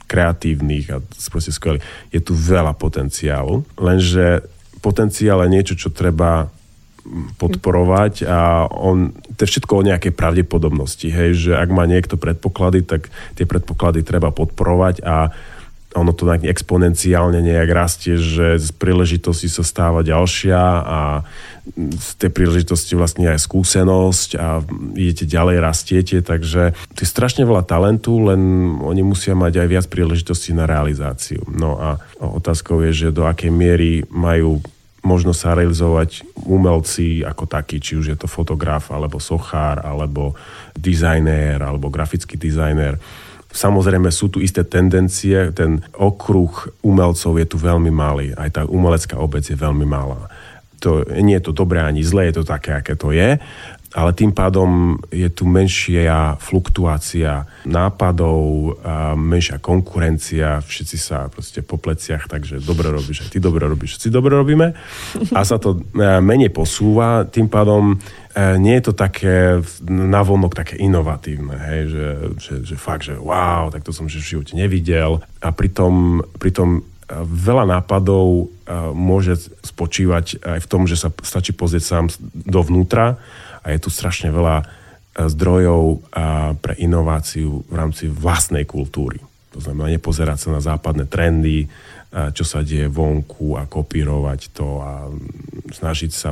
kreatívnych 0.05 0.86
a 0.93 0.97
proste 1.29 1.53
skvelých. 1.53 1.86
Je 2.13 2.21
tu 2.21 2.38
veľa 2.38 2.77
potenciálu, 2.77 3.65
lenže 3.77 4.45
potenciál 4.81 5.41
je 5.45 5.53
niečo, 5.53 5.73
čo 5.73 5.89
treba 5.89 6.49
podporovať 7.37 8.25
a 8.25 8.65
on, 8.65 9.13
to 9.37 9.45
je 9.45 9.51
všetko 9.57 9.73
o 9.77 9.85
nejakej 9.85 10.13
pravdepodobnosti, 10.13 11.07
hej, 11.07 11.31
že 11.37 11.51
ak 11.53 11.69
má 11.69 11.85
niekto 11.85 12.17
predpoklady, 12.17 12.81
tak 12.81 13.13
tie 13.37 13.45
predpoklady 13.45 14.01
treba 14.01 14.33
podporovať 14.33 15.05
a 15.05 15.29
ono 15.95 16.11
to 16.11 16.27
tak 16.27 16.43
exponenciálne 16.43 17.39
nejak 17.39 17.71
rastie, 17.71 18.19
že 18.19 18.59
z 18.59 18.69
príležitosti 18.75 19.47
sa 19.47 19.63
stáva 19.63 20.03
ďalšia 20.03 20.59
a 20.83 21.23
z 21.79 22.09
tej 22.19 22.31
príležitosti 22.35 22.93
vlastne 22.99 23.31
aj 23.31 23.39
skúsenosť 23.39 24.29
a 24.35 24.59
idete 24.93 25.25
ďalej, 25.25 25.63
rastiete, 25.63 26.17
takže 26.19 26.75
to 26.93 26.99
je 27.01 27.09
strašne 27.09 27.47
veľa 27.47 27.63
talentu, 27.63 28.27
len 28.27 28.41
oni 28.83 29.01
musia 29.01 29.33
mať 29.33 29.65
aj 29.65 29.67
viac 29.71 29.85
príležitostí 29.87 30.51
na 30.51 30.67
realizáciu. 30.67 31.41
No 31.47 31.79
a 31.79 31.97
otázkou 32.19 32.83
je, 32.85 33.07
že 33.07 33.15
do 33.15 33.25
akej 33.25 33.49
miery 33.49 34.03
majú 34.11 34.59
možno 35.05 35.31
sa 35.37 35.53
realizovať 35.53 36.25
umelci 36.49 37.21
ako 37.21 37.45
takí, 37.45 37.77
či 37.77 37.95
už 37.95 38.05
je 38.11 38.17
to 38.17 38.25
fotograf, 38.25 38.89
alebo 38.89 39.21
sochár, 39.21 39.85
alebo 39.85 40.33
dizajnér, 40.73 41.61
alebo 41.61 41.93
grafický 41.93 42.35
dizajnér. 42.35 42.97
Samozrejme 43.55 44.11
sú 44.11 44.27
tu 44.27 44.43
isté 44.43 44.65
tendencie, 44.67 45.53
ten 45.55 45.79
okruh 45.95 46.51
umelcov 46.83 47.39
je 47.39 47.47
tu 47.47 47.55
veľmi 47.55 47.93
malý, 47.93 48.35
aj 48.35 48.49
tá 48.51 48.61
umelecká 48.67 49.15
obec 49.15 49.47
je 49.47 49.55
veľmi 49.55 49.87
malá. 49.87 50.27
To, 50.83 51.07
nie 51.07 51.39
je 51.39 51.45
to 51.47 51.55
dobré 51.55 51.79
ani 51.79 52.03
zlé, 52.03 52.33
je 52.33 52.43
to 52.43 52.45
také, 52.45 52.75
aké 52.75 52.99
to 52.99 53.15
je, 53.15 53.39
ale 53.95 54.12
tým 54.12 54.36
pádom 54.36 54.99
je 55.08 55.31
tu 55.31 55.47
menšia 55.47 56.36
fluktuácia 56.36 57.47
nápadov, 57.63 58.75
menšia 59.15 59.63
konkurencia, 59.63 60.60
všetci 60.60 60.97
sa 60.99 61.31
proste 61.31 61.63
po 61.63 61.79
pleciach, 61.79 62.27
takže 62.27 62.60
dobre 62.60 62.91
robíš, 62.91 63.23
aj 63.23 63.29
ty 63.31 63.39
dobre 63.39 63.63
robíš, 63.63 63.95
všetci 63.95 64.10
dobre 64.12 64.36
robíme. 64.36 64.75
A 65.31 65.39
sa 65.47 65.55
to 65.55 65.79
e, 65.79 66.19
menej 66.19 66.51
posúva, 66.51 67.23
tým 67.23 67.47
pádom 67.47 67.95
e, 67.95 67.97
nie 68.60 68.75
je 68.84 68.91
to 68.91 68.93
také 68.99 69.63
navonok 69.88 70.51
také 70.51 70.75
inovatívne, 70.75 71.55
hej, 71.55 71.81
že, 71.88 72.08
že, 72.36 72.53
že 72.67 72.75
fakt, 72.75 73.08
že 73.08 73.15
wow, 73.15 73.71
tak 73.71 73.88
to 73.88 73.95
som 73.95 74.12
v 74.12 74.19
živote 74.19 74.60
nevidel. 74.60 75.23
A 75.39 75.55
pritom, 75.55 76.19
pritom 76.36 76.84
veľa 77.11 77.65
nápadov 77.69 78.49
môže 78.97 79.53
spočívať 79.61 80.41
aj 80.41 80.59
v 80.65 80.69
tom, 80.69 80.89
že 80.89 80.97
sa 80.97 81.13
stačí 81.21 81.53
pozrieť 81.53 81.83
sám 81.85 82.05
dovnútra 82.33 83.21
a 83.61 83.67
je 83.69 83.79
tu 83.81 83.93
strašne 83.93 84.33
veľa 84.33 84.65
zdrojov 85.15 86.01
pre 86.59 86.73
inováciu 86.81 87.63
v 87.69 87.73
rámci 87.73 88.09
vlastnej 88.09 88.65
kultúry. 88.67 89.21
To 89.55 89.63
znamená 89.63 89.95
nepozerať 89.95 90.37
sa 90.43 90.49
na 90.51 90.59
západné 90.59 91.07
trendy, 91.07 91.71
čo 92.15 92.47
sa 92.47 92.63
deje 92.63 92.88
vonku 92.88 93.60
a 93.60 93.67
kopírovať 93.67 94.56
to 94.56 94.80
a 94.80 95.12
snažiť 95.67 96.12
sa 96.15 96.32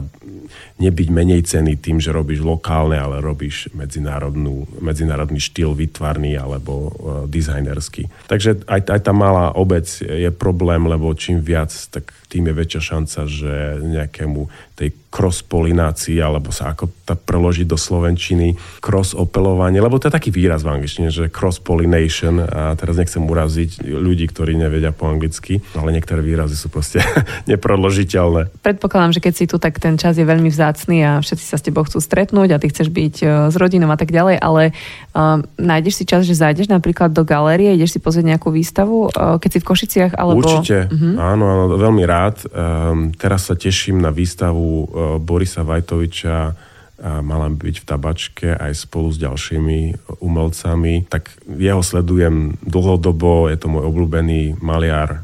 nebyť 0.80 1.08
menej 1.12 1.42
cený 1.44 1.76
tým, 1.76 2.00
že 2.00 2.16
robíš 2.16 2.40
lokálne, 2.40 2.96
ale 2.96 3.20
robíš 3.20 3.68
medzinárodnú, 3.76 4.64
medzinárodný 4.80 5.44
štýl 5.44 5.76
vytvarný 5.76 6.40
alebo 6.40 6.74
uh, 6.74 6.90
dizajnerský. 7.28 8.08
Takže 8.32 8.64
aj, 8.64 8.82
aj 8.88 9.02
tá 9.04 9.12
malá 9.12 9.52
obec 9.52 9.86
je 10.00 10.30
problém, 10.32 10.88
lebo 10.88 11.12
čím 11.18 11.44
viac, 11.44 11.74
tak 11.92 12.16
tým 12.34 12.50
je 12.50 12.58
väčšia 12.58 12.82
šanca, 12.82 13.20
že 13.30 13.54
nejakému 13.86 14.50
tej 14.74 14.90
cross-polinácii, 15.14 16.18
alebo 16.18 16.50
sa 16.50 16.74
ako 16.74 16.90
tá 17.06 17.14
preložiť 17.14 17.70
do 17.70 17.78
slovenčiny, 17.78 18.58
cross-opelovanie, 18.82 19.78
lebo 19.78 20.02
to 20.02 20.10
je 20.10 20.18
taký 20.18 20.34
výraz 20.34 20.66
v 20.66 20.74
angličtine, 20.74 21.14
že 21.14 21.30
cross-pollination, 21.30 22.42
a 22.42 22.74
teraz 22.74 22.98
nechcem 22.98 23.22
uraziť 23.22 23.86
ľudí, 23.86 24.26
ktorí 24.34 24.58
nevedia 24.58 24.90
po 24.90 25.06
anglicky, 25.06 25.62
ale 25.78 25.94
niektoré 25.94 26.26
výrazy 26.26 26.58
sú 26.58 26.74
proste 26.74 27.06
neproložiteľné. 27.52 28.50
Predpokladám, 28.66 29.14
že 29.14 29.22
keď 29.22 29.34
si 29.38 29.46
tu, 29.46 29.62
tak 29.62 29.78
ten 29.78 30.02
čas 30.02 30.18
je 30.18 30.26
veľmi 30.26 30.50
vzácný 30.50 31.06
a 31.06 31.12
všetci 31.22 31.46
sa 31.46 31.62
s 31.62 31.66
tebou 31.70 31.86
chcú 31.86 32.02
stretnúť 32.02 32.58
a 32.58 32.58
ty 32.58 32.74
chceš 32.74 32.90
byť 32.90 33.16
e, 33.22 33.26
s 33.54 33.56
rodinou 33.62 33.94
a 33.94 33.98
tak 34.00 34.10
ďalej, 34.10 34.42
ale 34.42 34.74
um, 35.14 35.46
nájdeš 35.62 36.02
si 36.02 36.04
čas, 36.10 36.26
že 36.26 36.34
zájdeš 36.34 36.74
napríklad 36.74 37.14
do 37.14 37.22
galérie, 37.22 37.78
ideš 37.78 37.94
si 37.94 38.00
pozrieť 38.02 38.34
nejakú 38.34 38.50
výstavu, 38.50 39.14
uh, 39.14 39.38
keď 39.38 39.50
si 39.54 39.60
v 39.62 39.68
Košiciach, 39.70 40.12
alebo... 40.18 40.42
Určite, 40.42 40.90
uh-huh. 40.90 41.22
áno, 41.22 41.46
áno, 41.46 41.64
veľmi 41.78 42.02
rád. 42.10 42.23
Um, 42.32 43.12
teraz 43.12 43.52
sa 43.52 43.60
teším 43.60 44.00
na 44.00 44.14
výstavu 44.14 44.64
uh, 44.64 44.86
Borisa 45.20 45.68
Vajtoviča 45.68 46.72
mala 47.04 47.52
byť 47.52 47.84
v 47.84 47.86
tabačke 47.90 48.48
aj 48.56 48.88
spolu 48.88 49.12
s 49.12 49.20
ďalšími 49.20 50.08
umelcami, 50.24 51.04
tak 51.12 51.36
jeho 51.44 51.84
sledujem 51.84 52.56
dlhodobo, 52.64 53.52
je 53.52 53.60
to 53.60 53.68
môj 53.68 53.92
obľúbený 53.92 54.64
maliar, 54.64 55.20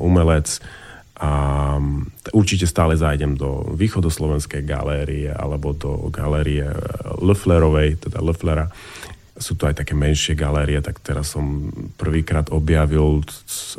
umelec. 0.00 0.56
A 1.18 1.30
určite 2.30 2.64
stále 2.70 2.94
zájdem 2.94 3.34
do 3.34 3.66
východoslovenskej 3.74 4.62
galérie 4.62 5.28
alebo 5.28 5.74
do 5.74 6.08
galérie 6.08 6.64
Leflerovej, 7.18 8.08
teda 8.08 8.22
Leflera. 8.22 8.70
Sú 9.38 9.54
to 9.54 9.70
aj 9.70 9.80
také 9.80 9.94
menšie 9.94 10.34
galérie, 10.34 10.82
tak 10.82 10.98
teraz 10.98 11.32
som 11.32 11.70
prvýkrát 11.94 12.50
objavil 12.50 13.22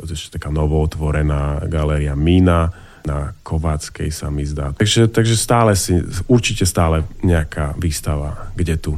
ešte 0.08 0.40
taká 0.40 0.48
novootvorená 0.48 1.68
galéria 1.68 2.16
Mína, 2.16 2.72
na 3.06 3.36
Kováckej 3.42 4.10
sa 4.12 4.28
mi 4.28 4.44
zdá. 4.44 4.72
Takže, 4.76 5.08
takže 5.08 5.36
stále 5.36 5.72
si, 5.76 6.00
určite 6.28 6.64
stále 6.64 7.04
nejaká 7.24 7.74
výstava, 7.76 8.50
kde 8.54 8.76
tu. 8.76 8.92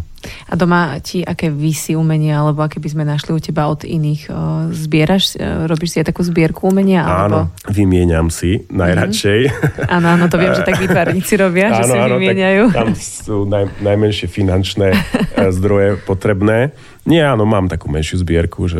A 0.46 0.54
doma 0.54 1.02
ti 1.02 1.26
aké 1.26 1.50
vysí 1.50 1.98
umenia, 1.98 2.38
alebo 2.38 2.62
aké 2.62 2.78
by 2.78 2.88
sme 2.94 3.02
našli 3.02 3.34
u 3.34 3.40
teba 3.42 3.66
od 3.66 3.82
iných? 3.82 4.30
Zbieraš, 4.70 5.34
e, 5.34 5.66
robíš 5.66 5.90
si 5.90 5.96
aj 5.98 6.14
takú 6.14 6.22
zbierku 6.22 6.70
umenia? 6.70 7.02
Alebo... 7.02 7.50
Áno, 7.50 7.74
vymieniam 7.74 8.30
si 8.30 8.62
najradšej. 8.70 9.40
Mm-hmm. 9.50 9.90
Áno, 9.98 10.06
áno, 10.14 10.24
to 10.30 10.38
viem, 10.38 10.54
že 10.54 10.62
tak 10.62 10.78
výtvarníci 10.78 11.34
robia, 11.36 11.74
áno, 11.74 11.76
že 11.82 11.82
si 11.90 11.98
áno, 11.98 12.16
vymieňajú. 12.16 12.62
tam 12.70 12.90
sú 12.94 13.36
naj, 13.50 13.82
najmenšie 13.82 14.30
finančné 14.30 14.94
e, 14.94 14.98
zdroje 15.50 15.98
potrebné. 16.06 16.70
Nie, 17.02 17.26
áno, 17.26 17.42
mám 17.42 17.66
takú 17.66 17.90
menšiu 17.90 18.22
zbierku, 18.22 18.70
že 18.70 18.78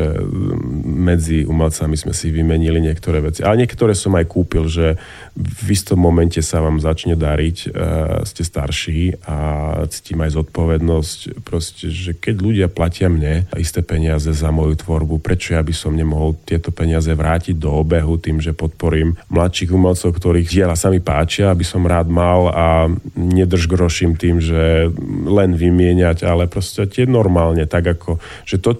medzi 0.86 1.42
umelcami 1.42 1.98
sme 1.98 2.14
si 2.14 2.30
vymenili 2.30 2.78
niektoré 2.78 3.18
veci. 3.18 3.42
Ale 3.42 3.58
niektoré 3.58 3.98
som 3.98 4.14
aj 4.14 4.30
kúpil, 4.30 4.70
že 4.70 4.94
v 5.34 5.68
istom 5.74 5.98
momente 5.98 6.38
sa 6.38 6.62
vám 6.62 6.78
začne 6.78 7.18
dariť, 7.18 7.56
uh, 7.66 8.22
ste 8.22 8.46
starší 8.46 9.26
a 9.26 9.36
cítim 9.90 10.22
aj 10.22 10.38
zodpovednosť, 10.38 11.18
proste, 11.42 11.90
že 11.90 12.14
keď 12.14 12.34
ľudia 12.38 12.68
platia 12.70 13.10
mne 13.10 13.50
isté 13.58 13.82
peniaze 13.82 14.30
za 14.30 14.54
moju 14.54 14.78
tvorbu, 14.78 15.18
prečo 15.18 15.58
ja 15.58 15.62
by 15.66 15.74
som 15.74 15.98
nemohol 15.98 16.38
tieto 16.46 16.70
peniaze 16.70 17.10
vrátiť 17.10 17.58
do 17.58 17.74
obehu 17.74 18.22
tým, 18.22 18.38
že 18.38 18.54
podporím 18.54 19.18
mladších 19.34 19.74
umelcov, 19.74 20.14
ktorých 20.14 20.46
diela 20.46 20.78
sa 20.78 20.94
mi 20.94 21.02
páčia, 21.02 21.50
aby 21.50 21.66
som 21.66 21.82
rád 21.82 22.06
mal 22.06 22.54
a 22.54 22.66
nedrž 23.18 23.66
groším 23.66 24.14
tým, 24.14 24.38
že 24.38 24.94
len 25.26 25.58
vymieňať, 25.58 26.22
ale 26.22 26.46
proste 26.46 26.86
tie 26.86 27.02
normálne, 27.02 27.66
tak 27.66 27.98
ako 27.98 28.11
ako, 28.12 28.20
že 28.44 28.56
to, 28.60 28.70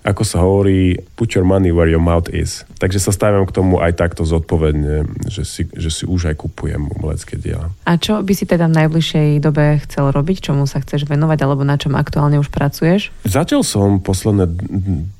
ako 0.00 0.22
sa 0.24 0.40
hovorí, 0.40 0.96
put 1.14 1.36
your 1.36 1.44
money 1.44 1.70
where 1.70 1.86
your 1.86 2.02
mouth 2.02 2.26
is. 2.32 2.64
Takže 2.80 2.98
sa 2.98 3.12
stavím 3.12 3.44
k 3.44 3.52
tomu 3.52 3.78
aj 3.78 4.00
takto 4.00 4.24
zodpovedne, 4.24 5.04
že 5.28 5.44
si, 5.44 5.68
že 5.76 5.92
si 5.92 6.08
už 6.08 6.32
aj 6.32 6.40
kupujem 6.40 6.88
umelecké 6.96 7.36
diela. 7.36 7.68
A 7.84 8.00
čo 8.00 8.24
by 8.24 8.32
si 8.32 8.48
teda 8.48 8.66
v 8.66 8.80
najbližšej 8.80 9.28
dobe 9.44 9.78
chcel 9.84 10.08
robiť? 10.08 10.50
Čomu 10.50 10.64
sa 10.64 10.80
chceš 10.80 11.04
venovať? 11.04 11.38
Alebo 11.44 11.62
na 11.62 11.76
čom 11.76 11.92
aktuálne 11.94 12.40
už 12.40 12.48
pracuješ? 12.48 13.12
Začal 13.28 13.60
som 13.60 14.00
posledné 14.00 14.48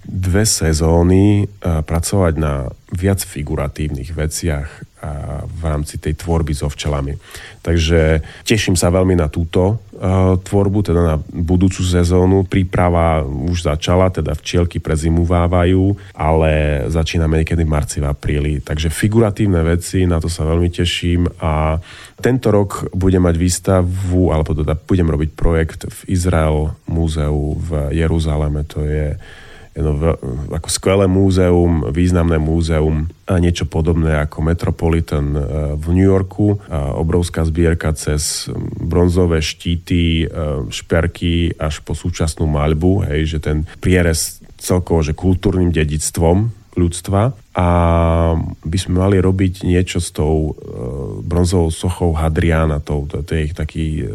dve 0.09 0.45
sezóny 0.49 1.47
pracovať 1.61 2.35
na 2.41 2.73
viac 2.91 3.23
figuratívnych 3.23 4.11
veciach 4.17 4.90
v 5.49 5.63
rámci 5.65 5.97
tej 5.97 6.13
tvorby 6.21 6.53
so 6.53 6.69
včelami. 6.69 7.17
Takže 7.65 8.21
teším 8.45 8.77
sa 8.77 8.93
veľmi 8.93 9.17
na 9.17 9.29
túto 9.33 9.77
uh, 9.77 10.37
tvorbu, 10.41 10.79
teda 10.81 11.01
na 11.01 11.17
budúcu 11.21 11.81
sezónu. 11.85 12.45
Príprava 12.45 13.25
už 13.25 13.69
začala, 13.69 14.13
teda 14.13 14.37
včielky 14.37 14.81
prezimuvávajú, 14.81 16.17
ale 16.17 16.85
začíname 16.89 17.41
niekedy 17.41 17.65
v 17.65 17.73
marci, 17.73 17.97
v 18.01 18.09
apríli. 18.09 18.61
Takže 18.61 18.93
figuratívne 18.93 19.61
veci, 19.65 20.05
na 20.05 20.21
to 20.21 20.29
sa 20.29 20.45
veľmi 20.45 20.69
teším 20.73 21.29
a 21.41 21.81
tento 22.21 22.53
rok 22.53 22.93
budem 22.93 23.25
mať 23.25 23.37
výstavu, 23.41 24.33
alebo 24.33 24.53
teda 24.53 24.77
budem 24.77 25.09
robiť 25.09 25.31
projekt 25.33 25.89
v 25.89 26.01
Izrael 26.13 26.77
múzeu 26.85 27.57
v 27.57 27.97
Jeruzaleme. 27.97 28.65
To 28.77 28.85
je 28.85 29.17
jedno 29.81 30.15
ako 30.53 30.69
skvelé 30.69 31.09
múzeum, 31.09 31.89
významné 31.89 32.37
múzeum 32.37 33.09
a 33.25 33.41
niečo 33.41 33.65
podobné 33.65 34.21
ako 34.21 34.45
Metropolitan 34.45 35.33
e, 35.33 35.41
v 35.75 35.87
New 35.97 36.07
Yorku. 36.07 36.61
Obrovská 36.71 37.43
zbierka 37.49 37.97
cez 37.97 38.53
bronzové 38.79 39.41
štíty, 39.41 40.29
e, 40.29 40.67
šperky 40.69 41.57
až 41.57 41.81
po 41.81 41.97
súčasnú 41.97 42.45
maľbu, 42.45 43.09
hej, 43.09 43.37
že 43.37 43.39
ten 43.41 43.65
prierez 43.81 44.45
celkovo, 44.61 45.01
že 45.01 45.17
kultúrnym 45.17 45.73
dedictvom 45.73 46.60
ľudstva 46.79 47.35
a 47.57 47.69
by 48.63 48.79
sme 48.79 49.03
mali 49.03 49.19
robiť 49.19 49.67
niečo 49.67 49.99
s 49.99 50.15
tou 50.15 50.55
e, 50.55 50.63
bronzovou 51.27 51.75
sochou 51.75 52.15
Hadriana, 52.15 52.79
to, 52.79 53.11
to, 53.11 53.27
to 53.27 53.31
je 53.35 53.41
ich 53.51 53.55
taký 53.59 54.07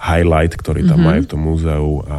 highlight, 0.00 0.56
ktorý 0.56 0.88
tam 0.88 1.04
mm-hmm. 1.04 1.08
majú 1.12 1.20
v 1.20 1.30
tom 1.30 1.40
múzeu 1.44 1.88
a 2.08 2.18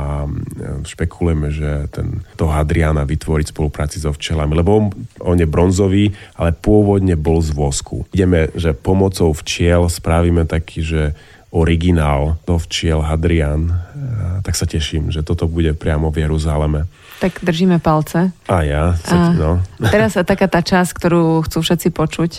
špekulujeme, 0.86 1.50
že 1.50 1.89
ten, 1.89 2.22
toho 2.38 2.54
Hadriana 2.54 3.02
vytvoriť 3.10 3.50
v 3.50 3.56
spolupráci 3.58 3.98
so 3.98 4.13
včelami, 4.13 4.54
lebo 4.54 4.70
on, 4.78 4.86
on 5.17 5.38
je 5.41 5.50
bronzový, 5.50 6.13
ale 6.38 6.54
pôvodne 6.54 7.17
bol 7.17 7.41
z 7.41 7.58
vosku. 7.58 8.06
Ideme, 8.13 8.54
že 8.54 8.78
pomocou 8.78 9.34
včiel 9.34 9.89
spravíme 9.89 10.46
taký, 10.46 10.86
že 10.86 11.02
originál 11.52 12.39
do 12.48 12.56
včiel 12.56 13.04
Hadrian, 13.04 13.76
tak 14.41 14.56
sa 14.56 14.63
teším, 14.63 15.12
že 15.12 15.20
toto 15.20 15.52
bude 15.52 15.76
priamo 15.76 16.08
v 16.08 16.24
Jeruzaleme. 16.24 16.88
Tak 17.22 17.46
držíme 17.46 17.78
palce. 17.78 18.34
A 18.50 18.66
ja. 18.66 18.98
A 18.98 19.16
no. 19.38 19.62
Teraz 19.94 20.18
taká 20.26 20.50
tá 20.50 20.66
časť, 20.66 20.90
ktorú 20.98 21.46
chcú 21.46 21.62
všetci 21.62 21.94
počuť. 21.94 22.32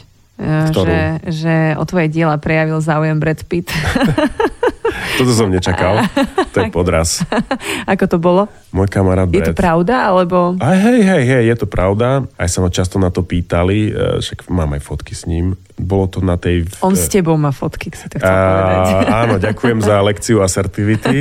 E, 0.42 0.74
že, 0.74 1.00
že 1.30 1.54
o 1.78 1.84
tvoje 1.86 2.10
diela 2.10 2.34
prejavil 2.34 2.82
záujem 2.82 3.14
Brad 3.22 3.46
Pitt. 3.46 3.70
Toto 5.18 5.32
som 5.32 5.48
nečakal. 5.52 6.06
To 6.52 6.56
je 6.62 6.68
podraz. 6.76 7.24
Ako 7.92 8.04
to 8.08 8.18
bolo? 8.20 8.48
Môj 8.72 8.88
kamarát 8.88 9.28
Je 9.28 9.44
to 9.44 9.52
pravda, 9.52 10.08
alebo... 10.08 10.56
Aj, 10.56 10.76
hej, 10.80 11.04
hej, 11.04 11.22
hej, 11.28 11.42
je 11.52 11.56
to 11.60 11.66
pravda. 11.68 12.24
Aj 12.40 12.48
sa 12.48 12.64
ma 12.64 12.72
často 12.72 12.96
na 12.96 13.12
to 13.12 13.20
pýtali, 13.20 13.92
e, 13.92 14.24
však 14.24 14.48
mám 14.48 14.72
aj 14.72 14.80
fotky 14.80 15.12
s 15.12 15.28
ním. 15.28 15.60
Bolo 15.76 16.08
to 16.08 16.24
na 16.24 16.40
tej... 16.40 16.68
On 16.80 16.96
s 16.96 17.08
tebou 17.12 17.36
má 17.36 17.52
fotky, 17.52 17.92
si 17.92 18.08
to 18.08 18.16
chcel 18.16 18.32
povedať. 18.32 18.84
Áno, 19.24 19.34
ďakujem 19.36 19.78
za 19.84 20.00
lekciu 20.00 20.40
asertivity. 20.40 21.20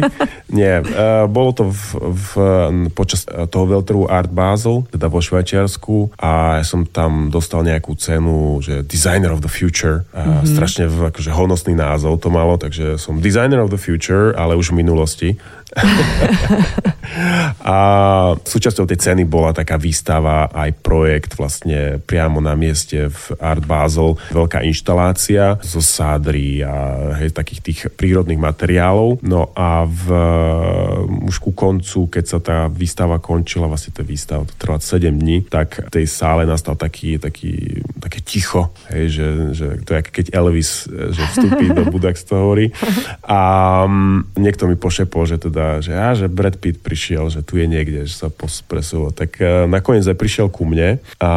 Nie, 0.51 0.83
uh, 0.83 1.27
bolo 1.27 1.51
to 1.55 1.63
v, 1.71 1.83
v, 2.11 2.29
počas 2.91 3.23
toho 3.23 3.65
veľtrhu 3.67 4.11
Art 4.11 4.31
Basel, 4.31 4.83
teda 4.91 5.07
vo 5.07 5.23
Švajčiarsku 5.23 6.19
a 6.19 6.59
ja 6.59 6.65
som 6.67 6.83
tam 6.83 7.31
dostal 7.31 7.63
nejakú 7.63 7.95
cenu, 7.95 8.59
že 8.59 8.83
Designer 8.83 9.31
of 9.31 9.39
the 9.39 9.51
Future. 9.51 10.03
Uh, 10.11 10.43
mm-hmm. 10.43 10.51
Strašne 10.51 10.83
akože 10.87 11.31
honosný 11.31 11.73
názov 11.73 12.19
to 12.19 12.27
malo, 12.27 12.59
takže 12.59 12.99
som 12.99 13.23
Designer 13.23 13.63
of 13.63 13.70
the 13.71 13.79
Future, 13.79 14.35
ale 14.35 14.59
už 14.59 14.75
v 14.75 14.79
minulosti. 14.83 15.29
a 17.63 17.77
súčasťou 18.35 18.83
tej 18.87 18.99
ceny 18.99 19.23
bola 19.23 19.55
taká 19.55 19.79
výstava, 19.79 20.51
aj 20.51 20.83
projekt 20.83 21.39
vlastne 21.39 22.03
priamo 22.03 22.43
na 22.43 22.59
mieste 22.59 23.07
v 23.07 23.23
Art 23.39 23.63
Basel. 23.63 24.19
Veľká 24.35 24.67
inštalácia 24.67 25.55
zo 25.63 25.79
sádry 25.79 26.63
a 26.67 26.73
hej, 27.23 27.31
takých 27.31 27.61
tých 27.63 27.79
prírodných 27.95 28.39
materiálov. 28.39 29.23
No 29.23 29.55
a 29.55 29.87
v, 29.87 30.05
už 31.27 31.39
ku 31.39 31.51
koncu, 31.55 32.11
keď 32.11 32.25
sa 32.27 32.39
tá 32.43 32.57
výstava 32.67 33.23
končila, 33.23 33.71
vlastne 33.71 33.95
tá 33.95 34.03
výstava 34.03 34.43
to 34.43 34.55
trvá 34.59 34.79
7 34.79 35.07
dní, 35.07 35.47
tak 35.47 35.87
v 35.87 35.91
tej 35.91 36.07
sále 36.07 36.43
nastal 36.43 36.75
taký, 36.75 37.15
taký, 37.15 37.79
také 38.01 38.19
ticho, 38.19 38.73
hej, 38.89 39.13
že, 39.13 39.27
že 39.53 39.65
to 39.85 39.93
je 39.93 40.01
keď 40.01 40.25
Elvis 40.33 40.89
že 40.89 41.21
vstúpi 41.31 41.69
do 41.71 41.87
budak, 41.93 42.17
toho 42.17 42.49
hovorí. 42.49 42.73
A 43.25 43.39
um, 43.85 44.25
niekto 44.35 44.65
mi 44.65 44.75
pošepol, 44.75 45.29
že 45.29 45.37
teda 45.37 45.79
že, 45.79 45.93
á, 45.93 46.17
že 46.17 46.27
Brad 46.27 46.57
Pitt 46.57 46.81
prišiel, 46.83 47.29
že 47.29 47.45
tu 47.45 47.61
je 47.61 47.65
niekde, 47.69 48.09
že 48.09 48.15
sa 48.17 48.27
presúval. 48.67 49.13
Tak 49.13 49.31
uh, 49.39 49.47
nakoniec 49.69 50.03
aj 50.03 50.17
prišiel 50.17 50.47
ku 50.49 50.67
mne 50.67 50.99
a 51.21 51.31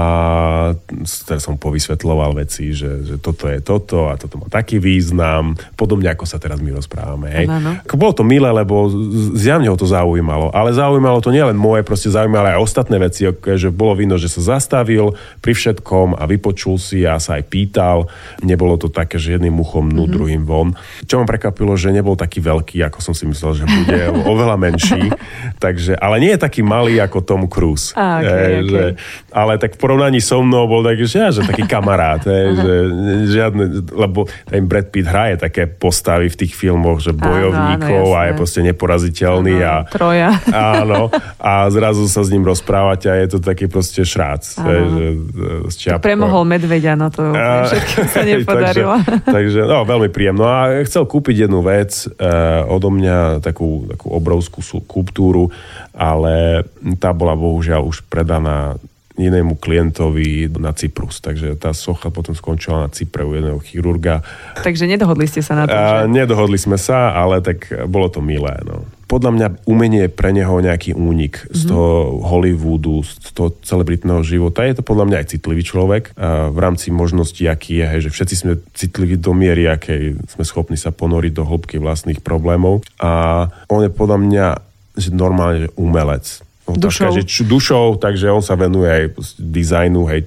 teraz 1.29 1.45
som 1.45 1.61
povysvetloval 1.61 2.35
veci, 2.35 2.73
že, 2.73 3.05
že 3.05 3.15
toto 3.21 3.47
je 3.47 3.61
toto 3.61 4.09
a 4.11 4.19
toto 4.19 4.41
má 4.41 4.49
taký 4.49 4.81
význam, 4.81 5.55
podobne 5.79 6.11
ako 6.11 6.25
sa 6.25 6.41
teraz 6.41 6.59
my 6.59 6.75
rozprávame. 6.75 7.29
Hej. 7.31 7.47
Ano. 7.47 7.79
Bolo 7.95 8.13
to 8.17 8.27
milé, 8.27 8.51
lebo 8.51 8.91
zjavne 9.37 9.71
ho 9.71 9.77
to 9.79 9.87
zaujímalo, 9.87 10.51
ale 10.51 10.75
zaujímalo 10.75 11.23
to 11.23 11.31
nielen 11.31 11.55
moje, 11.55 11.87
proste 11.87 12.11
zaujímalo 12.11 12.57
aj 12.57 12.59
ostatné 12.59 12.97
veci, 12.99 13.29
že 13.31 13.69
bolo 13.71 13.95
vidno, 13.95 14.19
že 14.19 14.33
sa 14.33 14.59
zastavil 14.59 15.15
pri 15.39 15.53
všetkom 15.55 16.19
a 16.19 16.23
vypočul 16.27 16.54
si 16.79 17.05
a 17.05 17.19
sa 17.19 17.37
aj 17.39 17.45
pýtal. 17.51 18.07
Nebolo 18.41 18.79
to 18.79 18.89
také, 18.89 19.19
že 19.19 19.37
jedným 19.37 19.59
uchom 19.61 19.91
dnu, 19.91 20.07
mm-hmm. 20.07 20.15
druhým 20.15 20.43
von. 20.47 20.69
Čo 21.05 21.21
ma 21.21 21.25
prekvapilo, 21.29 21.75
že 21.75 21.91
nebol 21.91 22.15
taký 22.15 22.41
veľký, 22.41 22.81
ako 22.87 22.99
som 23.03 23.15
si 23.15 23.29
myslel, 23.29 23.53
že 23.59 23.65
bude 23.67 24.01
oveľa 24.33 24.57
menší, 24.57 25.11
takže, 25.59 25.99
ale 25.99 26.23
nie 26.23 26.33
je 26.35 26.41
taký 26.41 26.63
malý 26.65 26.99
ako 27.03 27.19
Tom 27.23 27.43
Cruise. 27.47 27.93
A, 27.99 28.23
okay, 28.23 28.31
e, 28.31 28.35
okay. 28.35 28.63
Že, 28.65 28.85
ale 29.35 29.53
tak 29.61 29.77
v 29.77 29.79
porovnaní 29.79 30.21
so 30.23 30.41
mnou 30.41 30.67
bol 30.71 30.83
taký, 30.87 31.05
že, 31.05 31.17
ja, 31.19 31.29
že 31.35 31.43
taký 31.45 31.67
kamarát, 31.67 32.23
e, 32.25 32.55
že 32.55 32.75
žiadne, 33.35 33.65
lebo 33.93 34.27
ten 34.49 34.65
Brad 34.65 34.89
Pitt 34.95 35.09
hraje 35.11 35.37
také 35.41 35.67
postavy 35.67 36.31
v 36.31 36.37
tých 36.47 36.53
filmoch, 36.55 37.03
že 37.03 37.13
bojovníkov 37.13 38.07
áno, 38.09 38.15
áno, 38.15 38.19
a 38.19 38.31
je 38.31 38.33
proste 38.39 38.61
neporaziteľný. 38.63 39.55
Áno, 39.61 39.69
a, 39.69 39.77
troja. 39.91 40.31
Áno, 40.85 41.13
a 41.39 41.69
zrazu 41.71 42.07
sa 42.09 42.23
s 42.25 42.33
ním 42.33 42.47
rozprávať 42.47 43.01
a 43.11 43.13
je 43.21 43.27
to 43.37 43.39
taký 43.43 43.67
proste 43.67 44.03
šrác. 44.07 44.43
E, 44.59 45.19
že, 45.69 45.97
premohol 45.99 46.44
medveďa, 46.45 46.95
no 46.95 47.09
to 47.11 47.33
a, 47.33 47.67
sa 48.07 48.23
nepodarilo. 48.29 49.01
takže, 49.25 49.25
takže 49.25 49.61
no, 49.67 49.83
veľmi 49.83 50.09
príjemno. 50.13 50.45
A 50.45 50.85
chcel 50.87 51.09
kúpiť 51.09 51.49
jednu 51.49 51.65
vec 51.65 52.07
uh, 52.07 52.69
odo 52.69 52.93
mňa, 52.93 53.43
takú, 53.43 53.89
takú 53.91 54.13
obrovskú 54.13 54.61
skulptúru, 54.63 55.51
ale 55.97 56.65
tá 57.01 57.11
bola 57.17 57.35
bohužiaľ 57.35 57.89
už 57.89 58.07
predaná 58.07 58.77
inému 59.15 59.63
klientovi 59.63 60.51
na 60.59 60.75
Cyprus. 60.75 61.23
Takže 61.23 61.55
tá 61.55 61.71
socha 61.71 62.11
potom 62.11 62.35
skončila 62.35 62.87
na 62.87 62.89
Cypre 62.91 63.23
u 63.23 63.35
jedného 63.35 63.63
chirurga. 63.63 64.27
Takže 64.59 64.91
nedohodli 64.91 65.31
ste 65.31 65.39
sa 65.39 65.55
na 65.55 65.65
to, 65.71 65.75
že? 65.75 66.11
Nedohodli 66.11 66.59
sme 66.59 66.75
sa, 66.75 67.15
ale 67.15 67.39
tak 67.39 67.71
bolo 67.87 68.11
to 68.11 68.19
milé. 68.19 68.59
No. 68.67 68.83
Podľa 69.15 69.31
mňa 69.31 69.47
umenie 69.71 70.11
je 70.11 70.11
pre 70.11 70.35
neho 70.35 70.59
nejaký 70.59 70.99
únik 70.99 71.47
mm-hmm. 71.47 71.55
z 71.55 71.61
mhm. 71.63 71.69
toho 71.71 71.93
Hollywoodu, 72.27 72.97
z 73.07 73.31
toho 73.31 73.55
celebritného 73.63 74.27
života. 74.27 74.67
Je 74.67 74.75
to 74.75 74.83
podľa 74.83 75.07
mňa 75.07 75.17
aj 75.23 75.27
citlivý 75.39 75.63
človek 75.63 76.11
a 76.19 76.51
v 76.51 76.59
rámci 76.59 76.91
možností, 76.91 77.47
aký 77.47 77.79
je, 77.79 77.87
hej, 77.87 78.01
že 78.09 78.11
všetci 78.11 78.35
sme 78.35 78.53
citliví 78.75 79.15
do 79.15 79.31
miery, 79.31 79.71
akej 79.71 80.19
sme 80.35 80.43
schopní 80.43 80.75
sa 80.75 80.91
ponoriť 80.91 81.31
do 81.31 81.47
hĺbky 81.47 81.79
vlastných 81.79 82.19
problémov. 82.27 82.83
A 82.99 83.47
on 83.71 83.87
je 83.87 83.91
podľa 83.95 84.19
mňa 84.19 84.47
že 84.95 85.11
normálne 85.11 85.67
že 85.67 85.71
umelec 85.75 86.43
dušou. 86.73 87.13
že 87.13 87.29
č- 87.29 87.45
dušou, 87.45 88.01
takže 88.01 88.33
on 88.33 88.41
sa 88.41 88.57
venuje 88.57 88.89
aj 88.89 89.05
dizajnu, 89.37 90.09
hej, 90.09 90.25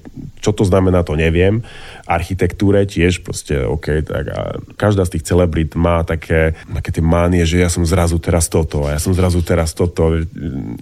čo 0.48 0.56
to 0.56 0.64
znamená, 0.64 1.04
to 1.04 1.20
neviem. 1.20 1.60
Architektúre 2.08 2.88
tiež 2.88 3.20
proste, 3.20 3.68
OK, 3.68 4.00
tak 4.08 4.26
a 4.32 4.40
každá 4.80 5.04
z 5.04 5.20
tých 5.20 5.28
celebrit 5.28 5.76
má 5.76 6.08
také, 6.08 6.56
také 6.72 6.96
tie 6.96 7.04
mánie, 7.04 7.44
že 7.44 7.60
ja 7.60 7.68
som 7.68 7.84
zrazu 7.84 8.16
teraz 8.16 8.48
toto 8.48 8.88
a 8.88 8.96
ja 8.96 9.00
som 9.04 9.12
zrazu 9.12 9.44
teraz 9.44 9.76
toto 9.76 10.24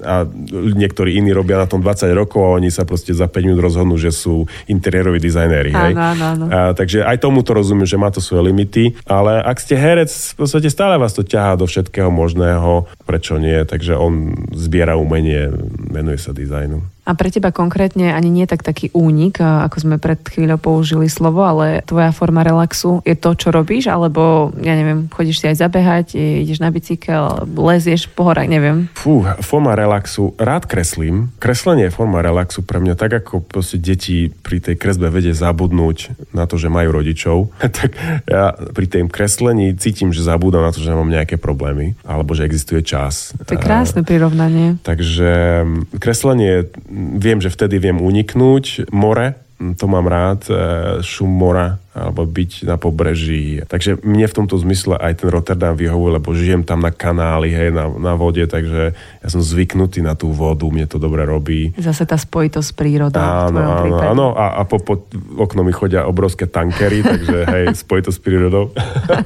a 0.06 0.16
niektorí 0.54 1.18
iní 1.18 1.34
robia 1.34 1.58
na 1.58 1.66
tom 1.66 1.82
20 1.82 2.14
rokov 2.14 2.46
a 2.46 2.62
oni 2.62 2.70
sa 2.70 2.86
proste 2.86 3.18
za 3.18 3.26
5 3.26 3.42
minút 3.42 3.66
rozhodnú, 3.66 3.98
že 3.98 4.14
sú 4.14 4.46
interiéroví 4.70 5.18
dizajnéri, 5.18 5.74
hej. 5.74 5.94
Áno, 5.98 6.04
áno, 6.14 6.26
áno. 6.30 6.46
A, 6.54 6.78
takže 6.78 7.02
aj 7.02 7.26
tomu 7.26 7.42
to 7.42 7.58
rozumiem, 7.58 7.90
že 7.90 7.98
má 7.98 8.14
to 8.14 8.22
svoje 8.22 8.54
limity, 8.54 8.94
ale 9.10 9.42
ak 9.42 9.58
ste 9.58 9.74
herec, 9.74 10.14
v 10.38 10.46
podstate 10.46 10.70
stále 10.70 11.02
vás 11.02 11.18
to 11.18 11.26
ťahá 11.26 11.58
do 11.58 11.66
všetkého 11.66 12.14
možného, 12.14 12.86
prečo 13.10 13.42
nie, 13.42 13.66
takže 13.66 13.98
on 13.98 14.38
zbiera 14.54 14.94
umenie, 14.94 15.50
venuje 15.90 16.22
sa 16.22 16.30
dizajnu. 16.30 16.95
A 17.06 17.14
pre 17.14 17.30
teba 17.30 17.54
konkrétne 17.54 18.10
ani 18.18 18.34
nie 18.34 18.50
tak 18.50 18.66
taký 18.66 18.90
únik, 18.98 19.38
ako 19.38 19.78
sme 19.78 19.96
pred 20.02 20.18
chvíľou 20.26 20.58
použili 20.58 21.06
slovo, 21.06 21.46
ale 21.46 21.86
tvoja 21.86 22.10
forma 22.10 22.42
relaxu 22.42 23.06
je 23.06 23.14
to, 23.14 23.38
čo 23.38 23.54
robíš, 23.54 23.94
alebo 23.94 24.50
ja 24.58 24.74
neviem, 24.74 25.06
chodíš 25.14 25.42
si 25.42 25.46
aj 25.46 25.62
zabehať, 25.62 26.18
ideš 26.18 26.66
na 26.66 26.74
bicykel, 26.74 27.46
lezieš 27.46 28.10
po 28.10 28.26
horách, 28.26 28.50
neviem. 28.50 28.90
Fú, 28.98 29.22
forma 29.46 29.78
relaxu, 29.78 30.34
rád 30.42 30.66
kreslím. 30.66 31.30
Kreslenie 31.38 31.88
je 31.88 31.94
forma 31.94 32.26
relaxu 32.26 32.66
pre 32.66 32.82
mňa, 32.82 32.98
tak 32.98 33.22
ako 33.22 33.46
proste 33.46 33.78
deti 33.78 34.34
pri 34.34 34.58
tej 34.58 34.74
kresbe 34.74 35.14
vedie 35.14 35.38
zabudnúť 35.38 36.34
na 36.34 36.50
to, 36.50 36.58
že 36.58 36.74
majú 36.74 36.90
rodičov, 36.90 37.54
tak 37.78 37.94
ja 38.26 38.58
pri 38.74 38.86
tým 38.90 39.14
kreslení 39.14 39.78
cítim, 39.78 40.10
že 40.10 40.26
zabúdam 40.26 40.66
na 40.66 40.74
to, 40.74 40.82
že 40.82 40.90
mám 40.90 41.14
nejaké 41.14 41.38
problémy, 41.38 41.94
alebo 42.02 42.34
že 42.34 42.50
existuje 42.50 42.82
čas. 42.82 43.38
To 43.46 43.54
je 43.54 43.62
krásne 43.62 44.02
prirovnanie. 44.02 44.82
Takže 44.82 45.62
kreslenie 46.02 46.66
viem, 46.96 47.44
že 47.44 47.52
vtedy 47.52 47.78
viem 47.78 48.00
uniknúť. 48.00 48.90
More, 48.96 49.36
to 49.56 49.88
mám 49.88 50.08
rád, 50.12 50.52
e, 50.52 50.56
šum 51.00 51.32
mora 51.32 51.80
alebo 51.96 52.28
byť 52.28 52.68
na 52.68 52.76
pobreží. 52.76 53.64
Takže 53.64 54.04
mne 54.04 54.28
v 54.28 54.36
tomto 54.36 54.60
zmysle 54.60 55.00
aj 55.00 55.24
ten 55.24 55.32
Rotterdam 55.32 55.80
vyhovuje, 55.80 56.20
lebo 56.20 56.36
žijem 56.36 56.68
tam 56.68 56.84
na 56.84 56.92
kanáli, 56.92 57.56
hej, 57.56 57.72
na, 57.72 57.88
na 57.88 58.20
vode, 58.20 58.44
takže 58.44 58.92
ja 58.96 59.28
som 59.32 59.40
zvyknutý 59.40 60.04
na 60.04 60.12
tú 60.12 60.36
vodu, 60.36 60.68
mne 60.68 60.84
to 60.92 61.00
dobre 61.00 61.24
robí. 61.24 61.72
Zase 61.80 62.04
tá 62.04 62.20
spojitosť 62.20 62.68
s 62.68 62.76
prírodou. 62.76 63.24
Áno, 63.24 63.64
áno, 63.64 63.96
áno, 63.96 64.26
a, 64.36 64.60
a 64.60 64.62
po, 64.68 64.84
po 64.84 65.08
okno 65.40 65.64
mi 65.64 65.72
chodia 65.72 66.04
obrovské 66.04 66.52
tankery, 66.52 67.00
takže 67.00 67.38
hej, 67.48 67.66
spojitosť 67.80 68.18
s 68.20 68.22
prírodou. 68.24 68.76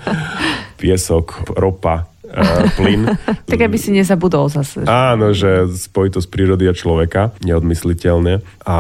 Piesok, 0.82 1.58
ropa, 1.58 2.06
plyn. 2.78 3.10
tak 3.50 3.60
aby 3.60 3.78
si 3.78 3.94
nezabudol 3.94 4.50
zase. 4.50 4.86
Áno, 4.86 5.34
že 5.34 5.68
spojitosť 5.70 6.28
prírody 6.30 6.70
a 6.70 6.74
človeka, 6.74 7.34
neodmysliteľne. 7.42 8.42
A 8.66 8.78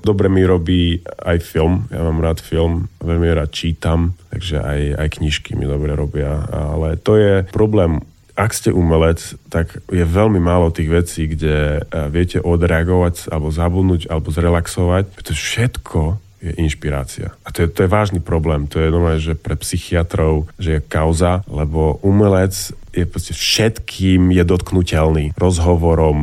dobre 0.00 0.32
mi 0.32 0.42
robí 0.44 1.04
aj 1.04 1.38
film. 1.44 1.86
Ja 1.92 2.02
mám 2.04 2.24
rád 2.24 2.40
film, 2.40 2.88
veľmi 3.04 3.28
rád 3.36 3.52
čítam, 3.52 4.16
takže 4.32 4.60
aj, 4.60 4.80
aj 4.96 5.08
knižky 5.20 5.56
mi 5.56 5.68
dobre 5.68 5.92
robia. 5.92 6.44
Ale 6.48 6.96
to 7.00 7.16
je 7.20 7.44
problém 7.52 8.00
ak 8.40 8.56
ste 8.56 8.72
umelec, 8.72 9.20
tak 9.52 9.84
je 9.92 10.00
veľmi 10.00 10.40
málo 10.40 10.72
tých 10.72 10.88
vecí, 10.88 11.28
kde 11.28 11.84
eh, 11.84 12.08
viete 12.08 12.40
odreagovať, 12.40 13.28
alebo 13.28 13.52
zabudnúť, 13.52 14.08
alebo 14.08 14.32
zrelaxovať, 14.32 15.04
pretože 15.12 15.40
všetko 15.44 16.29
je 16.40 16.56
inšpirácia. 16.56 17.36
A 17.44 17.52
to 17.52 17.64
je, 17.64 17.68
to 17.68 17.84
je 17.84 17.92
vážny 17.92 18.20
problém. 18.20 18.64
To 18.72 18.80
je 18.80 18.88
normálne, 18.88 19.20
že 19.20 19.36
pre 19.36 19.54
psychiatrov, 19.60 20.48
že 20.56 20.80
je 20.80 20.86
kauza, 20.88 21.44
lebo 21.46 22.00
umelec 22.00 22.72
je 22.90 23.04
proste 23.06 23.32
všetkým 23.34 24.34
je 24.34 24.42
dotknutelný 24.42 25.24
rozhovorom. 25.38 26.18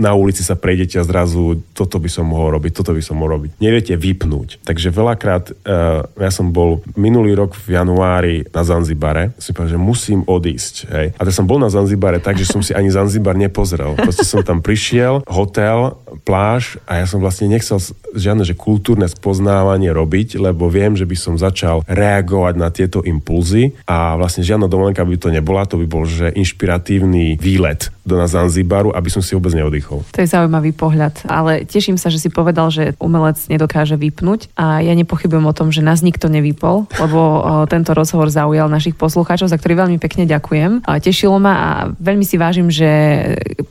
Na 0.00 0.16
ulici 0.16 0.40
sa 0.40 0.56
prejdete 0.56 1.00
a 1.00 1.04
zrazu 1.04 1.60
toto 1.76 2.00
by 2.00 2.08
som 2.08 2.28
mohol 2.28 2.56
robiť, 2.56 2.72
toto 2.72 2.96
by 2.96 3.02
som 3.04 3.20
mohol 3.20 3.40
robiť. 3.40 3.60
Neviete 3.60 3.94
vypnúť. 3.96 4.64
Takže 4.64 4.88
veľakrát, 4.92 5.52
uh, 5.52 6.08
ja 6.16 6.30
som 6.32 6.52
bol 6.52 6.80
minulý 6.96 7.36
rok 7.36 7.52
v 7.56 7.76
januári 7.76 8.48
na 8.50 8.62
Zanzibare, 8.64 9.36
som 9.36 9.52
povedal, 9.52 9.76
že 9.76 9.80
musím 9.80 10.20
odísť. 10.24 10.74
Hej. 10.88 11.06
A 11.16 11.20
tak 11.24 11.34
som 11.36 11.44
bol 11.44 11.60
na 11.60 11.68
Zanzibare 11.68 12.22
tak, 12.22 12.40
že 12.40 12.48
som 12.48 12.64
si 12.64 12.72
ani 12.72 12.88
Zanzibar 12.88 13.36
nepozrel. 13.36 13.96
Proste 13.96 14.24
som 14.24 14.40
tam 14.40 14.64
prišiel, 14.64 15.24
hotel, 15.28 15.96
pláž 16.24 16.80
a 16.88 17.00
ja 17.00 17.06
som 17.06 17.22
vlastne 17.22 17.50
nechcel 17.50 17.78
žiadne 18.14 18.42
že 18.42 18.58
kultúrne 18.58 19.06
spoznávanie 19.06 19.92
robiť, 19.94 20.40
lebo 20.40 20.66
viem, 20.66 20.98
že 20.98 21.06
by 21.06 21.16
som 21.16 21.34
začal 21.38 21.86
reagovať 21.86 22.54
na 22.58 22.68
tieto 22.72 23.04
impulzy 23.06 23.74
a 23.86 24.18
vlastne 24.18 24.42
žiadna 24.42 24.66
dovolenka 24.66 25.06
by 25.06 25.16
to 25.18 25.30
nebola, 25.30 25.68
to 25.68 25.78
by 25.78 25.86
bol 25.90 26.06
že 26.06 26.30
inšpiratívny 26.30 27.34
výlet 27.42 27.90
do 28.06 28.14
na 28.14 28.30
Zanzibaru, 28.30 28.94
aby 28.94 29.10
som 29.10 29.18
si 29.18 29.34
vôbec 29.34 29.50
neoddychol. 29.50 30.06
To 30.14 30.22
je 30.22 30.30
zaujímavý 30.30 30.70
pohľad, 30.70 31.26
ale 31.26 31.66
teším 31.66 31.98
sa, 31.98 32.08
že 32.08 32.22
si 32.22 32.30
povedal, 32.30 32.70
že 32.70 32.94
umelec 33.02 33.38
nedokáže 33.50 33.98
vypnúť 33.98 34.54
a 34.54 34.78
ja 34.78 34.94
nepochybujem 34.94 35.46
o 35.46 35.54
tom, 35.54 35.74
že 35.74 35.82
nás 35.82 36.00
nikto 36.06 36.30
nevypol, 36.30 36.86
lebo 36.96 37.20
tento 37.66 37.90
rozhovor 37.90 38.30
zaujal 38.30 38.70
našich 38.70 38.94
poslucháčov, 38.94 39.50
za 39.50 39.58
ktorý 39.58 39.86
veľmi 39.86 39.98
pekne 39.98 40.30
ďakujem. 40.30 40.86
Tešilo 40.86 41.42
ma 41.42 41.54
a 41.58 41.70
veľmi 41.98 42.22
si 42.22 42.38
vážim, 42.38 42.70
že 42.70 42.88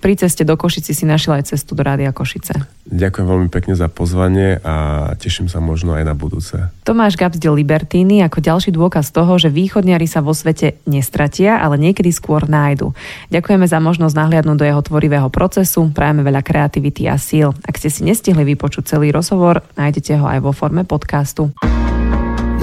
pri 0.04 0.20
ceste 0.20 0.44
do 0.44 0.60
Košici 0.60 0.92
si 0.92 1.08
našiel 1.08 1.40
aj 1.40 1.56
cestu 1.56 1.74
do 1.74 1.84
Rádia 1.84 2.12
Košice. 2.12 2.60
Ďakujem 2.90 3.28
veľmi 3.30 3.50
pekne 3.54 3.78
za 3.78 3.86
pozvanie 3.86 4.58
a 4.66 5.14
teším 5.14 5.46
sa 5.46 5.62
možno 5.62 5.94
aj 5.94 6.10
na 6.10 6.18
budúce. 6.18 6.58
Tomáš 6.82 7.22
Gabsdel 7.22 7.54
Libertíny 7.54 8.26
ako 8.26 8.42
ďalší 8.42 8.74
dôkaz 8.74 9.14
toho, 9.14 9.38
že 9.38 9.54
východniari 9.54 10.10
sa 10.10 10.26
vo 10.26 10.34
svete 10.34 10.82
nestratia, 10.90 11.62
ale 11.62 11.78
niekedy 11.78 12.10
skôr 12.10 12.50
nájdu. 12.50 12.98
Ďakujeme 13.30 13.70
za 13.70 13.78
možnosť 13.78 14.18
nahliadnúť 14.18 14.58
do 14.58 14.66
jeho 14.66 14.82
tvorivého 14.82 15.30
procesu, 15.30 15.94
prajeme 15.94 16.26
veľa 16.26 16.42
kreativity 16.42 17.06
a 17.06 17.22
síl. 17.22 17.54
Ak 17.62 17.78
ste 17.78 17.94
si 17.94 18.02
nestihli 18.02 18.42
vypočuť 18.58 18.90
celý 18.90 19.14
rozhovor, 19.14 19.62
nájdete 19.78 20.18
ho 20.18 20.26
aj 20.26 20.42
vo 20.42 20.50
forme 20.50 20.82
podcastu. 20.82 21.54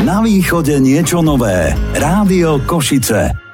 Na 0.02 0.26
východe 0.26 0.74
niečo 0.82 1.22
nové. 1.22 1.70
Rádio 1.94 2.66
Košice. 2.66 3.45